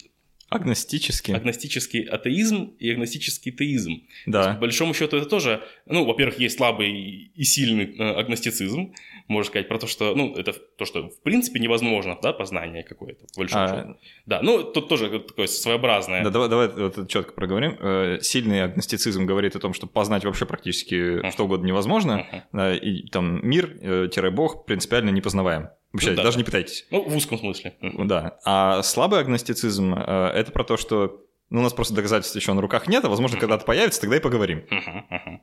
[0.50, 1.34] Агностический.
[1.34, 4.04] Агностический атеизм и агностический теизм.
[4.26, 4.40] Да.
[4.40, 8.94] Есть, по большому счету это тоже, ну, во-первых, есть слабый и сильный э, агностицизм,
[9.28, 13.26] можно сказать, про то, что, ну, это то, что в принципе невозможно, да, познание какое-то,
[13.34, 13.68] по большому а...
[13.68, 13.98] счету.
[14.26, 16.24] Да, ну, тут тоже такое своеобразное.
[16.24, 17.78] Да, давай, давай вот четко проговорим.
[17.80, 21.32] Э, сильный агностицизм говорит о том, что познать вообще практически uh-huh.
[21.32, 22.78] что угодно невозможно, uh-huh.
[22.78, 25.70] и там мир-бог э, принципиально непознаваем.
[25.94, 26.88] Вообще, ну, да, даже не пытайтесь.
[26.90, 27.76] Ну, в узком смысле.
[27.82, 28.40] Да.
[28.44, 32.62] А слабый агностицизм э, это про то, что ну, у нас просто доказательств еще на
[32.62, 33.42] руках нет, а возможно, uh-huh.
[33.42, 34.64] когда-то появится, тогда и поговорим.
[34.72, 35.38] Uh-huh, uh-huh.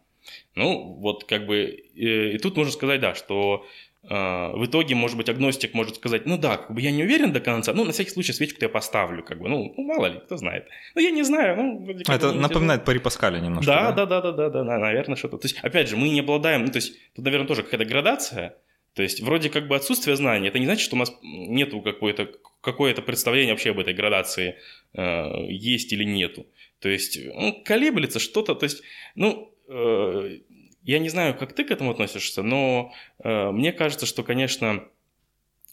[0.57, 3.65] Ну, вот как бы, и, и тут можно сказать, да, что
[4.03, 7.33] э, в итоге, может быть, агностик может сказать, ну да, как бы я не уверен
[7.33, 10.19] до конца, ну, на всякий случай свечку-то я поставлю, как бы, ну, ну мало ли,
[10.19, 10.67] кто знает.
[10.97, 11.89] Ну, я не знаю, ну...
[12.09, 13.71] Это напоминает Пари Паскаля немножко.
[13.71, 15.39] Да, да, да, да, да, да, да, наверное, что-то.
[15.39, 18.57] То есть, опять же, мы не обладаем, ну, то есть, тут, наверное, тоже какая-то градация,
[18.95, 22.29] то есть, вроде как бы отсутствие знаний, это не значит, что у нас нету какое-то
[22.61, 24.57] какое-то представление вообще об этой градации
[24.93, 26.47] э, есть или нету.
[26.81, 28.83] То есть, ну, колеблется что-то, то есть,
[29.15, 30.39] ну, э,
[30.83, 34.85] я не знаю, как ты к этому относишься, но э, мне кажется, что, конечно,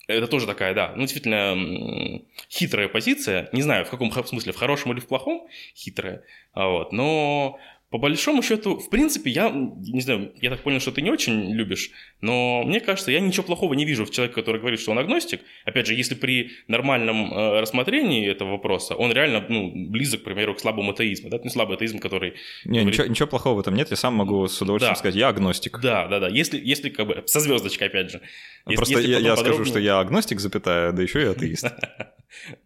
[0.08, 3.50] это тоже такая, да, ну, действительно, хитрая позиция.
[3.52, 6.24] Не знаю, в каком смысле, в хорошем или в плохом, хитрая.
[6.54, 7.60] А вот, но
[7.90, 11.54] по большому счету, в принципе, я, не знаю, я так понял, что ты не очень
[11.54, 15.00] любишь, но мне кажется, я ничего плохого не вижу в человеке, который говорит, что он
[15.00, 15.40] агностик.
[15.64, 20.54] Опять же, если при нормальном э, рассмотрении этого вопроса, он реально, ну, близок, к примеру,
[20.54, 22.34] к слабому атеизму, да, не слабый атеизм, который...
[22.66, 23.00] Не, говорит...
[23.00, 25.00] ничего, ничего плохого в этом нет, я сам могу с удовольствием да.
[25.00, 25.80] сказать, я агностик.
[25.82, 28.22] Да, да, да, если, если как бы, со звездочкой, опять же.
[28.66, 29.54] Если, Просто если я, я подробнее...
[29.54, 31.68] скажу, что я агностик, запятая, да еще и атеист.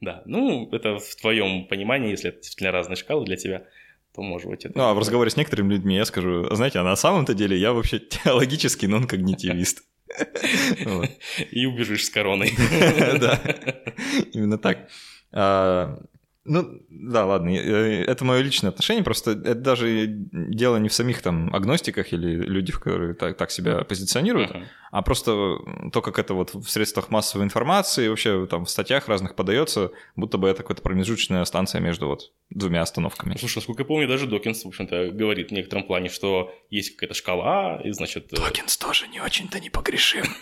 [0.01, 3.67] Да, ну, это в твоем понимании, если это разные шкалы для тебя
[4.65, 4.77] это...
[4.77, 7.73] Ну, а в разговоре с некоторыми людьми я скажу, знаете, а на самом-то деле я
[7.73, 9.83] вообще теологический нон-когнитивист.
[11.51, 12.51] И убежишь с короной.
[13.19, 13.39] Да,
[14.33, 14.89] именно так.
[16.43, 21.53] Ну, да, ладно, это мое личное отношение, просто это даже дело не в самих там
[21.53, 24.63] агностиках или людях, которые так, так себя позиционируют, uh-huh.
[24.91, 25.57] а просто
[25.93, 30.39] то, как это вот в средствах массовой информации, вообще там в статьях разных подается, будто
[30.39, 33.35] бы это какая-то промежуточная станция между вот двумя остановками.
[33.37, 37.13] Слушай, насколько я помню, даже Докинс, в общем-то, говорит в некотором плане, что есть какая-то
[37.13, 38.33] шкала, и значит...
[38.33, 40.25] Э, Докинс тоже не очень-то не погрешим.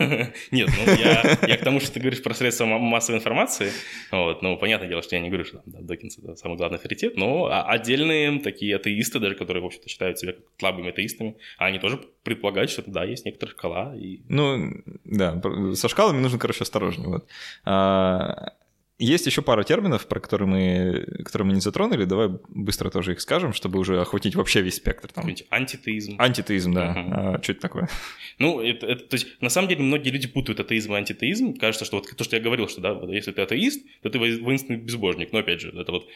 [0.51, 3.71] Нет, ну я к тому, что ты говоришь про средства массовой информации,
[4.11, 7.49] вот, ну, понятное дело, что я не говорю, что Докинс это самый главный авторитет, но
[7.51, 12.83] отдельные такие атеисты, даже которые, в общем-то, считают себя слабыми атеистами, они тоже предполагают, что
[12.87, 13.95] да, есть некоторая шкала.
[13.95, 14.21] И...
[14.29, 14.71] Ну,
[15.03, 15.41] да,
[15.75, 17.09] со шкалами нужно, короче, осторожнее.
[17.09, 17.27] Вот.
[17.65, 18.53] А,
[18.99, 22.05] есть еще пара терминов, про которые мы, которые мы не затронули.
[22.05, 25.11] Давай быстро тоже их скажем, чтобы уже охватить вообще весь спектр.
[25.11, 25.25] Там.
[25.49, 26.15] Антитеизм.
[26.19, 26.91] Антитеизм, да.
[26.91, 27.09] Угу.
[27.11, 27.89] А, что это такое?
[28.37, 31.55] Ну, это, это, то есть, на самом деле, многие люди путают атеизм и антитеизм.
[31.55, 34.79] Кажется, что вот то, что я говорил, что да, если ты атеист, то ты воинственный
[34.79, 35.31] безбожник.
[35.31, 36.07] Но опять же, это вот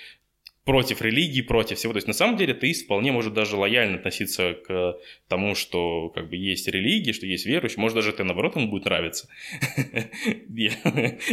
[0.66, 1.94] против религии, против всего.
[1.94, 4.98] То есть на самом деле атеист вполне может даже лояльно относиться к
[5.28, 7.80] тому, что как бы есть религия, что есть верующие.
[7.80, 9.28] Может даже это наоборот ему будет нравиться.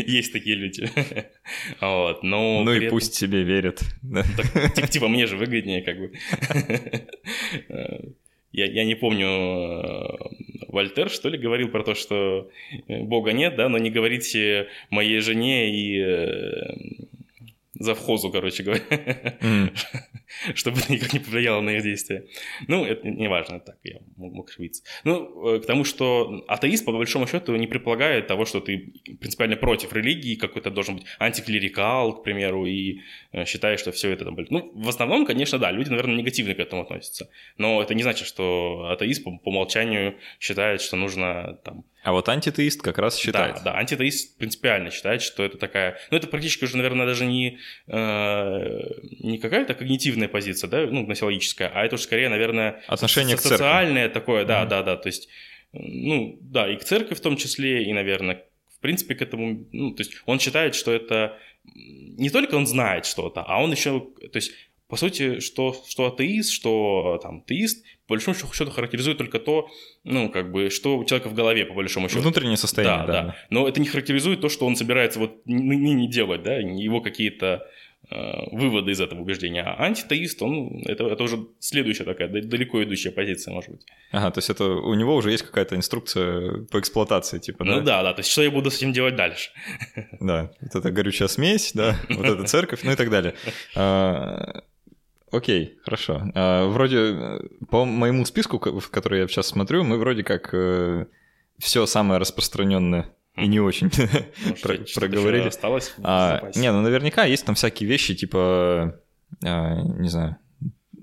[0.06, 0.88] Есть такие люди.
[2.64, 3.80] Ну и пусть себе верят.
[4.90, 6.12] Типа мне же выгоднее как бы.
[8.52, 10.16] Я, я не помню, э,
[10.66, 12.50] Вольтер, что ли, говорил про то, что
[12.88, 17.06] Бога нет, да, но не говорите моей жене и э,
[17.80, 18.82] завхозу, короче говоря,
[19.40, 19.76] mm.
[20.54, 22.26] чтобы никак не повлияло на их действия.
[22.68, 24.82] Ну, это не важно, так, я мог, мог ошибиться.
[25.04, 29.56] Ну, э, к тому, что атеист, по большому счету, не предполагает того, что ты принципиально
[29.56, 33.00] против религии, какой-то должен быть антиклерикал, к примеру, и
[33.32, 34.36] э, считаешь, что все это там...
[34.50, 37.30] Ну, в основном, конечно, да, люди, наверное, негативно к этому относятся.
[37.56, 42.28] Но это не значит, что атеист по, по умолчанию считает, что нужно там а вот
[42.28, 43.56] антитеист как раз считает.
[43.56, 45.98] Да, да, антитеист принципиально считает, что это такая...
[46.10, 48.80] Ну, это практически уже, наверное, даже не, э,
[49.20, 52.82] не какая-то когнитивная позиция, да, ну, гносеологическая, а это уже скорее, наверное...
[52.86, 54.68] Отношение со- к Социальное такое, да, mm-hmm.
[54.68, 55.28] да, да, то есть,
[55.72, 58.44] ну, да, и к церкви в том числе, и, наверное,
[58.74, 59.66] в принципе, к этому...
[59.72, 61.36] Ну, то есть он считает, что это...
[61.64, 64.00] Не только он знает что-то, а он еще...
[64.00, 64.52] То есть
[64.90, 69.68] по сути, что, что атеист, что там теист, по большому счету характеризует только то,
[70.02, 72.22] ну, как бы, что у человека в голове, по большому счету.
[72.22, 73.12] Внутреннее состояние, да.
[73.12, 73.22] да.
[73.22, 73.36] да.
[73.50, 77.68] Но это не характеризует то, что он собирается вот ныне делать, да, его какие-то
[78.10, 78.16] э,
[78.50, 79.62] выводы из этого убеждения.
[79.62, 83.86] А антитеист, он, это, это уже следующая такая, далеко идущая позиция, может быть.
[84.10, 87.76] Ага, то есть это у него уже есть какая-то инструкция по эксплуатации, типа, да?
[87.76, 89.50] Ну да, да, то есть что я буду с этим делать дальше?
[90.18, 93.34] Да, вот эта горючая смесь, да, вот эта церковь, ну и так далее.
[95.30, 96.22] Окей, хорошо.
[96.34, 101.06] А, вроде э, по моему списку, в который я сейчас смотрю, мы вроде как э,
[101.58, 103.90] все самое распространенное и не очень
[104.62, 105.48] Про, проговорили.
[105.48, 109.00] осталось а, не, ну наверняка есть там всякие вещи, типа,
[109.44, 110.36] а, не знаю,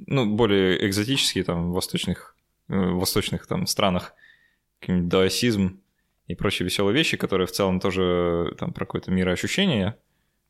[0.08, 2.36] ну, более экзотические там в восточных,
[2.70, 4.14] э, в восточных там странах,
[4.80, 5.82] какой-нибудь даосизм
[6.28, 9.98] и прочие веселые вещи, которые в целом тоже там про какое-то мироощущение.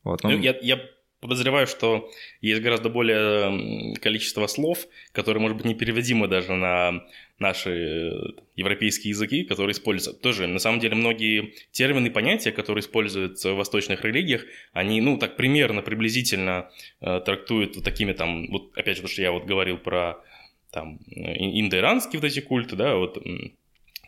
[0.02, 0.80] Вот, ну, я, я
[1.20, 2.10] подозреваю, что
[2.40, 7.04] есть гораздо более количество слов, которые, может быть, не переводимы даже на
[7.38, 8.12] наши э,
[8.56, 10.20] европейские языки, которые используются.
[10.20, 15.18] Тоже, на самом деле, многие термины и понятия, которые используются в восточных религиях, они, ну,
[15.18, 19.44] так примерно, приблизительно э, трактуют вот такими там, вот опять же, то, что я вот
[19.44, 20.22] говорил про
[20.70, 23.14] там индоиранские вот эти культы, да, вот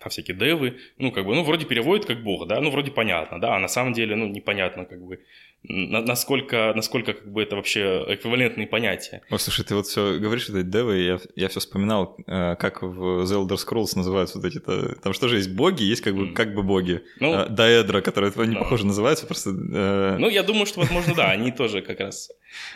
[0.01, 3.41] там всякие девы, ну, как бы, ну, вроде переводят как бог, да, ну, вроде понятно,
[3.41, 5.21] да, а на самом деле, ну, непонятно, как бы,
[5.63, 9.23] насколько, насколько как бы это вообще эквивалентные понятия.
[9.31, 13.25] О, слушай, ты вот все говоришь, это девы, я, я все вспоминал, э, как в
[13.25, 16.29] The Elder Scrolls называются вот эти, -то, там что же есть боги, есть как бы,
[16.29, 16.33] mm.
[16.33, 17.03] как бы боги.
[17.21, 18.61] Ну, а, Даэдра, которые не да.
[18.61, 19.51] похоже называются, просто...
[19.51, 20.17] Э...
[20.19, 22.31] Ну, я думаю, что, возможно, да, они тоже как раз...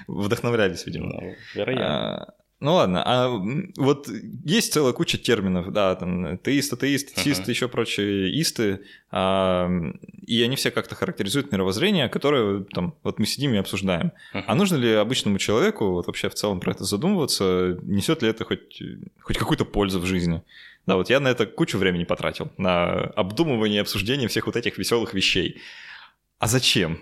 [0.07, 1.07] Вдохновлялись, видимо.
[1.07, 2.35] Ну, вероятно.
[2.65, 3.29] Ну ладно, а
[3.77, 4.09] вот
[4.43, 7.51] есть целая куча терминов, да, там теист, атеист, теист, uh-huh.
[7.51, 9.69] еще прочие исты, а,
[10.27, 14.13] и они все как-то характеризуют мировоззрение, которое там вот мы сидим и обсуждаем.
[14.33, 14.45] Uh-huh.
[14.47, 18.47] А нужно ли обычному человеку вот вообще в целом про это задумываться, несет ли это
[18.47, 18.83] хоть,
[19.21, 20.41] хоть какую-то пользу в жизни?
[20.87, 24.79] Да, вот я на это кучу времени потратил, на обдумывание и обсуждение всех вот этих
[24.79, 25.61] веселых вещей.
[26.39, 27.01] А зачем?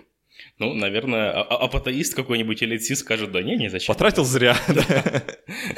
[0.63, 3.93] Ну, наверное, а, а апатеист какой-нибудь или ЦИ скажет, да не, не зачем.
[3.93, 4.55] Потратил зря.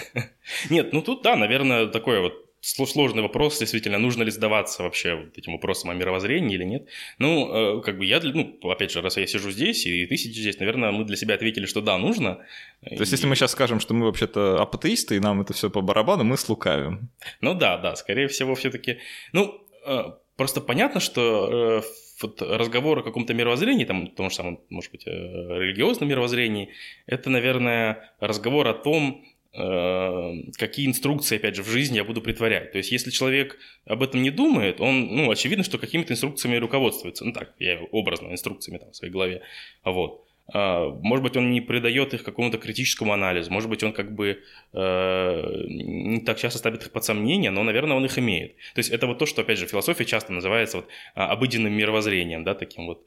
[0.69, 5.37] Нет, ну тут, да, наверное, такой вот сложный вопрос, действительно, нужно ли сдаваться вообще вот
[5.37, 6.87] этим вопросам о мировоззрении или нет.
[7.19, 10.41] Ну, э, как бы я, ну, опять же, раз я сижу здесь, и ты сидишь
[10.41, 12.39] здесь, наверное, мы для себя ответили, что да, нужно.
[12.83, 15.81] То есть, если мы сейчас скажем, что мы вообще-то апатеисты, и нам это все по
[15.81, 17.09] барабану, мы слукавим.
[17.41, 18.97] Ну да, да, скорее всего, все-таки.
[19.31, 20.03] Ну, э,
[20.35, 25.05] просто понятно, что э, вот разговор о каком-то мировоззрении, там, том же самом, может быть,
[25.05, 26.69] религиозном мировоззрении,
[27.05, 29.23] это, наверное, разговор о том,
[29.57, 32.73] Э, какие инструкции, опять же, в жизни я буду притворять.
[32.73, 37.23] То есть, если человек об этом не думает, он, ну, очевидно, что какими-то инструкциями руководствуется.
[37.23, 39.43] Ну, так, я образно, инструкциями там в своей голове.
[39.85, 40.25] Вот.
[40.53, 44.43] А, может быть, он не придает их какому-то критическому анализу, может быть, он как бы
[44.73, 48.55] э, не так часто ставит их под сомнение, но, наверное, он их имеет.
[48.75, 52.43] То есть это вот то, что, опять же, философия часто называется вот а, обыденным мировоззрением,
[52.43, 53.05] да, таким вот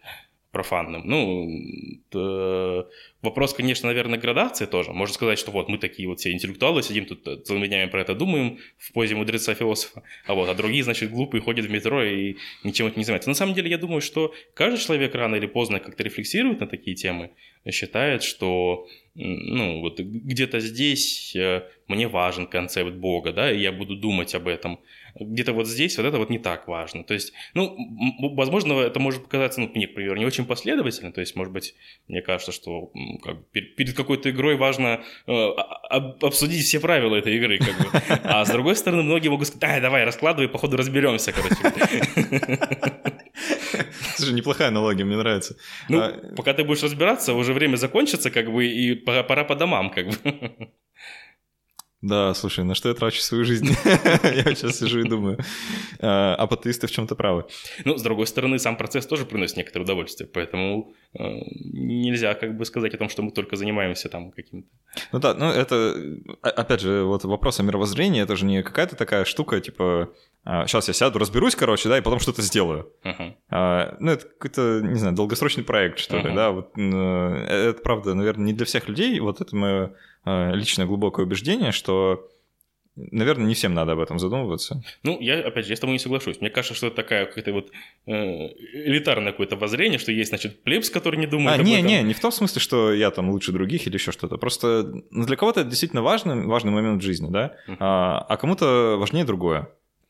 [0.51, 1.03] профанным.
[1.05, 2.01] Ну,
[3.23, 4.93] вопрос, конечно, наверное, градации тоже.
[4.93, 8.01] Можно сказать, что вот мы такие вот все интеллектуалы, сидим тут э, целыми днями про
[8.01, 12.37] это думаем в позе мудреца-философа, а вот, а другие, значит, глупые ходят в метро и
[12.65, 13.29] ничем этим не занимаются.
[13.29, 16.97] На самом деле, я думаю, что каждый человек рано или поздно как-то рефлексирует на такие
[16.97, 17.31] темы,
[17.71, 23.97] считает, что ну, вот где-то здесь э, мне важен концепт Бога, да, и я буду
[23.97, 24.79] думать об этом.
[25.21, 27.05] Где-то вот здесь вот это вот не так важно.
[27.05, 27.77] То есть, ну,
[28.35, 31.13] возможно, это может показаться, ну, мне, например, не очень последовательно.
[31.13, 31.75] То есть, может быть,
[32.09, 32.93] мне кажется, что
[33.23, 35.33] как, перед какой-то игрой важно э,
[36.23, 38.19] обсудить все правила этой игры, как бы.
[38.25, 41.57] А с другой стороны, многие могут сказать, ай, давай, раскладывай, походу разберемся, короче.
[44.17, 45.57] Слушай, неплохая аналогия, мне нравится.
[45.89, 46.35] Ну, а...
[46.37, 50.09] пока ты будешь разбираться, уже время закончится, как бы, и пора, пора по домам, как
[50.09, 50.15] бы.
[52.01, 53.67] Да, слушай, на что я трачу свою жизнь?
[53.85, 55.39] Я сейчас сижу и думаю.
[56.01, 57.47] А, а патеисты в чем-то правы.
[57.85, 61.25] Ну, с другой стороны, сам процесс тоже приносит некоторое удовольствие, поэтому э,
[61.73, 64.69] нельзя как бы сказать о том, что мы только занимаемся там каким-то.
[65.11, 65.97] Ну да, ну это,
[66.43, 70.15] опять же, вот вопрос о мировоззрении, это же не какая-то такая штука, типа,
[70.67, 72.91] сейчас а, я сяду, разберусь, короче, да, и потом что-то сделаю.
[73.05, 73.35] Uh-huh.
[73.51, 76.29] А, ну, это какой-то, не знаю, долгосрочный проект, что uh-huh.
[76.29, 79.93] ли, да, вот, э, это, правда, наверное, не для всех людей, вот это мое
[80.25, 82.29] а, личное глубокое убеждение, что
[83.13, 84.83] Наверное, не всем надо об этом задумываться.
[85.05, 86.41] Ну, я, опять же, я с тобой не соглашусь.
[86.41, 87.71] Мне кажется, что это такая какая-то вот
[88.07, 91.87] э, элитарное какое-то воззрение, что есть, значит, плебс, который не думает а, не, этом.
[91.87, 94.37] не, не в том смысле, что я там лучше других или еще что-то.
[94.37, 97.77] Просто ну, для кого-то это действительно важный, важный момент в жизни, да, uh-huh.
[97.79, 99.69] а, а кому-то важнее другое.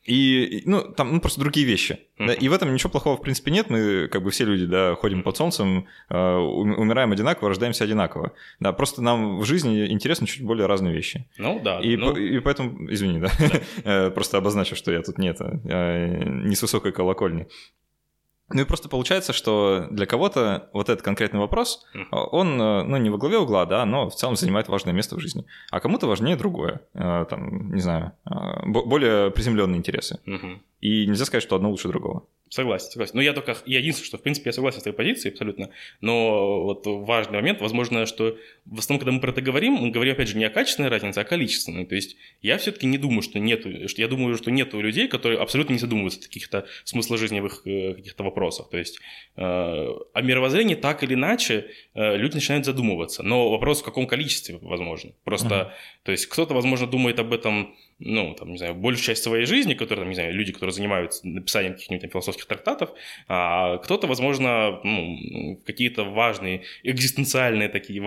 [0.09, 1.99] И, ну, там ну, просто другие вещи.
[2.17, 2.27] Mm-hmm.
[2.27, 3.69] Да, и в этом ничего плохого, в принципе, нет.
[3.69, 8.31] Мы, как бы все люди, да, ходим под солнцем, э, умираем одинаково, рождаемся одинаково.
[8.59, 11.27] Да, просто нам в жизни интересны чуть более разные вещи.
[11.37, 11.79] Ну, да.
[11.79, 12.13] И, ну...
[12.13, 13.59] по, и поэтому, извини, да, да.
[13.83, 17.47] Э, просто обозначу, что я тут нет, э, не с высокой колокольни.
[18.51, 23.09] Ну и просто получается, что для кого-то вот этот конкретный вопрос, он, э, ну, не
[23.09, 25.45] во главе угла, да, но в целом занимает важное место в жизни.
[25.71, 30.19] А кому-то важнее другое, э, там, не знаю, э, более приземленные интересы.
[30.25, 30.59] Угу.
[30.81, 32.25] И нельзя сказать, что одно лучше другого.
[32.49, 33.11] Согласен, согласен.
[33.15, 35.69] Но я только, я единственное, что, в принципе, я согласен с твоей позицией абсолютно,
[36.01, 40.13] но вот важный момент, возможно, что в основном, когда мы про это говорим, мы говорим,
[40.13, 41.85] опять же, не о качественной разнице, а о количественной.
[41.85, 45.39] То есть я все-таки не думаю, что нету, что я думаю, что нету людей, которые
[45.39, 48.69] абсолютно не задумываются о каких-то смысложизненных э, каких-то вопросах.
[48.69, 48.99] То есть
[49.35, 54.57] э, о мировоззрении так или иначе э, люди начинают задумываться, но вопрос в каком количестве,
[54.61, 55.11] возможно.
[55.23, 56.03] Просто, uh-huh.
[56.03, 59.73] то есть кто-то, возможно, думает об этом ну, там, не знаю, большую часть своей жизни,
[59.73, 62.91] которые, там, не знаю, люди, которые занимаются написанием каких-нибудь философских трактатов,
[63.27, 68.01] а кто-то, возможно, ну, какие-то важные экзистенциальные такие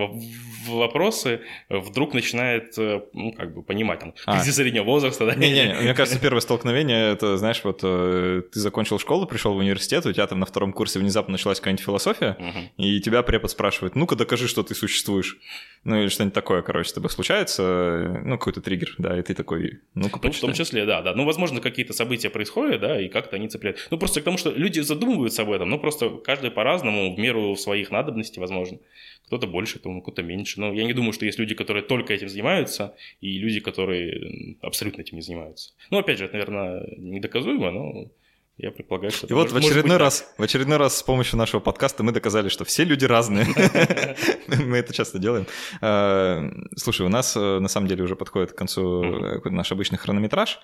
[0.67, 4.37] вопросы вдруг начинает, э, ну, как бы понимать, там, а.
[4.37, 5.35] кризис среднего возраста, да?
[5.35, 10.05] Не-не, мне кажется, первое столкновение, это, знаешь, вот э, ты закончил школу, пришел в университет,
[10.07, 12.59] у тебя там на втором курсе внезапно началась какая-нибудь философия, угу.
[12.77, 15.37] и тебя препод спрашивает, ну-ка докажи, что ты существуешь.
[15.83, 19.81] Ну, или что-нибудь такое, короче, с тобой случается, ну, какой-то триггер, да, и ты такой,
[19.93, 21.13] ну-ка, ну, в том числе, да, да.
[21.13, 23.87] Ну, возможно, какие-то события происходят, да, и как-то они цепляют.
[23.91, 27.55] Ну, просто к тому, что люди задумываются об этом, ну, просто каждый по-разному, в меру
[27.55, 28.79] своих надобностей, возможно.
[29.27, 30.59] Кто-то больше, кто-то меньше.
[30.59, 35.01] Но я не думаю, что есть люди, которые только этим занимаются, и люди, которые абсолютно
[35.01, 35.73] этим не занимаются.
[35.89, 38.11] Ну, опять же, это, наверное, недоказуемо, но
[38.57, 39.25] Я предполагаю, что...
[39.25, 42.65] И вот в очередной раз, в очередной раз с помощью нашего подкаста мы доказали, что
[42.65, 43.47] все люди разные.
[44.47, 45.47] Мы это часто делаем.
[45.81, 46.43] А,
[46.75, 50.59] слушай, у нас э, на самом деле уже подходит к концу э, наш обычный хронометраж,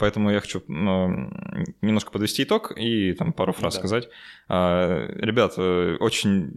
[0.00, 4.08] поэтому я хочу немножко подвести итог и там пару фраз сказать.
[4.48, 6.54] А, ребят, э, очень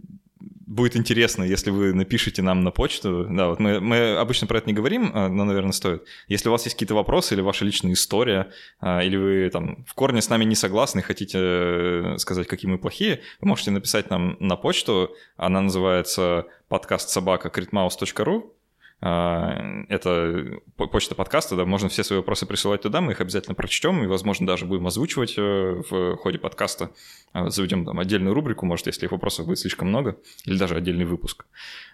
[0.66, 3.26] будет интересно, если вы напишите нам на почту.
[3.30, 6.04] Да, вот мы, мы обычно про это не говорим, а, но, наверное, стоит.
[6.26, 8.50] Если у вас есть какие-то вопросы или ваша личная история,
[8.80, 12.78] а, или вы там в корне с нами не согласны, хотите э, сказать, какие мы
[12.78, 15.14] плохие, вы можете написать нам на почту.
[15.36, 18.55] Она называется подкаст собака а,
[19.00, 24.06] это почта подкаста, да, можно все свои вопросы присылать туда, мы их обязательно прочтем и,
[24.06, 26.90] возможно, даже будем озвучивать э, в ходе подкаста.
[27.32, 30.16] А, заведем там отдельную рубрику, может, если их вопросов будет слишком много,
[30.46, 31.44] или даже отдельный выпуск.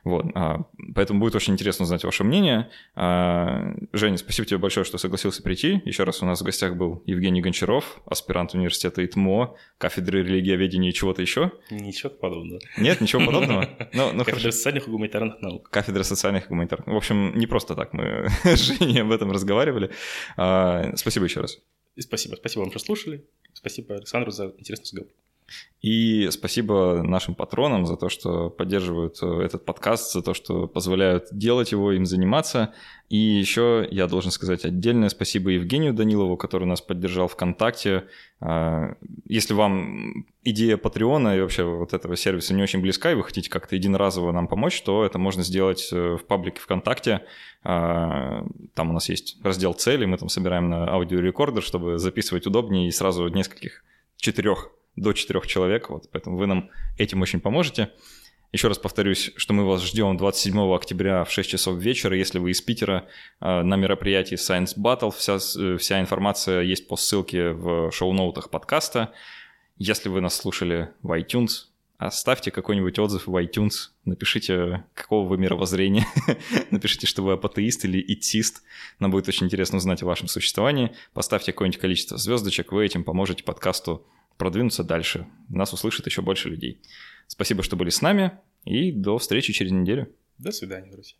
[0.04, 0.26] Вот.
[0.34, 0.60] А,
[0.94, 2.70] поэтому будет очень интересно узнать ваше мнение.
[2.94, 5.82] Женя, спасибо тебе большое, что согласился прийти.
[5.84, 10.92] Еще раз у нас в гостях был Евгений Гончаров, аспирант университета ИТМО, кафедры религиоведения и
[10.92, 11.52] чего-то еще.
[11.70, 12.60] Ничего подобного.
[12.78, 13.68] Нет, ничего подобного?
[13.92, 15.70] Ну, ну, Кафедра социальных и гуманитарных наук.
[15.70, 19.90] Кафедра социальных и гуманитарных в общем, не просто так мы с Женей об этом разговаривали.
[20.36, 21.58] А, спасибо еще раз.
[21.98, 22.36] спасибо.
[22.36, 23.26] Спасибо вам, что слушали.
[23.52, 25.21] Спасибо Александру за интересный разговор.
[25.82, 31.26] И спасибо нашим патронам за то, что поддерживают э, этот подкаст, за то, что позволяют
[31.32, 32.72] делать его, им заниматься.
[33.08, 38.04] И еще я должен сказать отдельное спасибо Евгению Данилову, который нас поддержал ВКонтакте.
[38.40, 38.94] А,
[39.26, 43.50] если вам идея Патреона и вообще вот этого сервиса не очень близка, и вы хотите
[43.50, 47.22] как-то единоразово нам помочь, то это можно сделать э, в паблике ВКонтакте.
[47.64, 52.86] А, там у нас есть раздел цели, мы там собираем на аудиорекордер, чтобы записывать удобнее
[52.86, 53.82] и сразу нескольких
[54.16, 57.90] четырех до четырех человек, вот, поэтому вы нам этим очень поможете.
[58.52, 62.50] Еще раз повторюсь, что мы вас ждем 27 октября в 6 часов вечера, если вы
[62.50, 63.06] из Питера,
[63.40, 65.10] э, на мероприятии Science Battle.
[65.10, 69.12] Вся, э, вся информация есть по ссылке в шоу-ноутах подкаста.
[69.78, 76.06] Если вы нас слушали в iTunes, оставьте какой-нибудь отзыв в iTunes, напишите, какого вы мировоззрения,
[76.70, 78.62] напишите, что вы апатеист или итист,
[78.98, 83.44] нам будет очень интересно узнать о вашем существовании, поставьте какое-нибудь количество звездочек, вы этим поможете
[83.44, 84.06] подкасту
[84.42, 85.28] продвинуться дальше.
[85.48, 86.82] Нас услышит еще больше людей.
[87.28, 88.32] Спасибо, что были с нами,
[88.64, 90.12] и до встречи через неделю.
[90.36, 91.16] До свидания, друзья.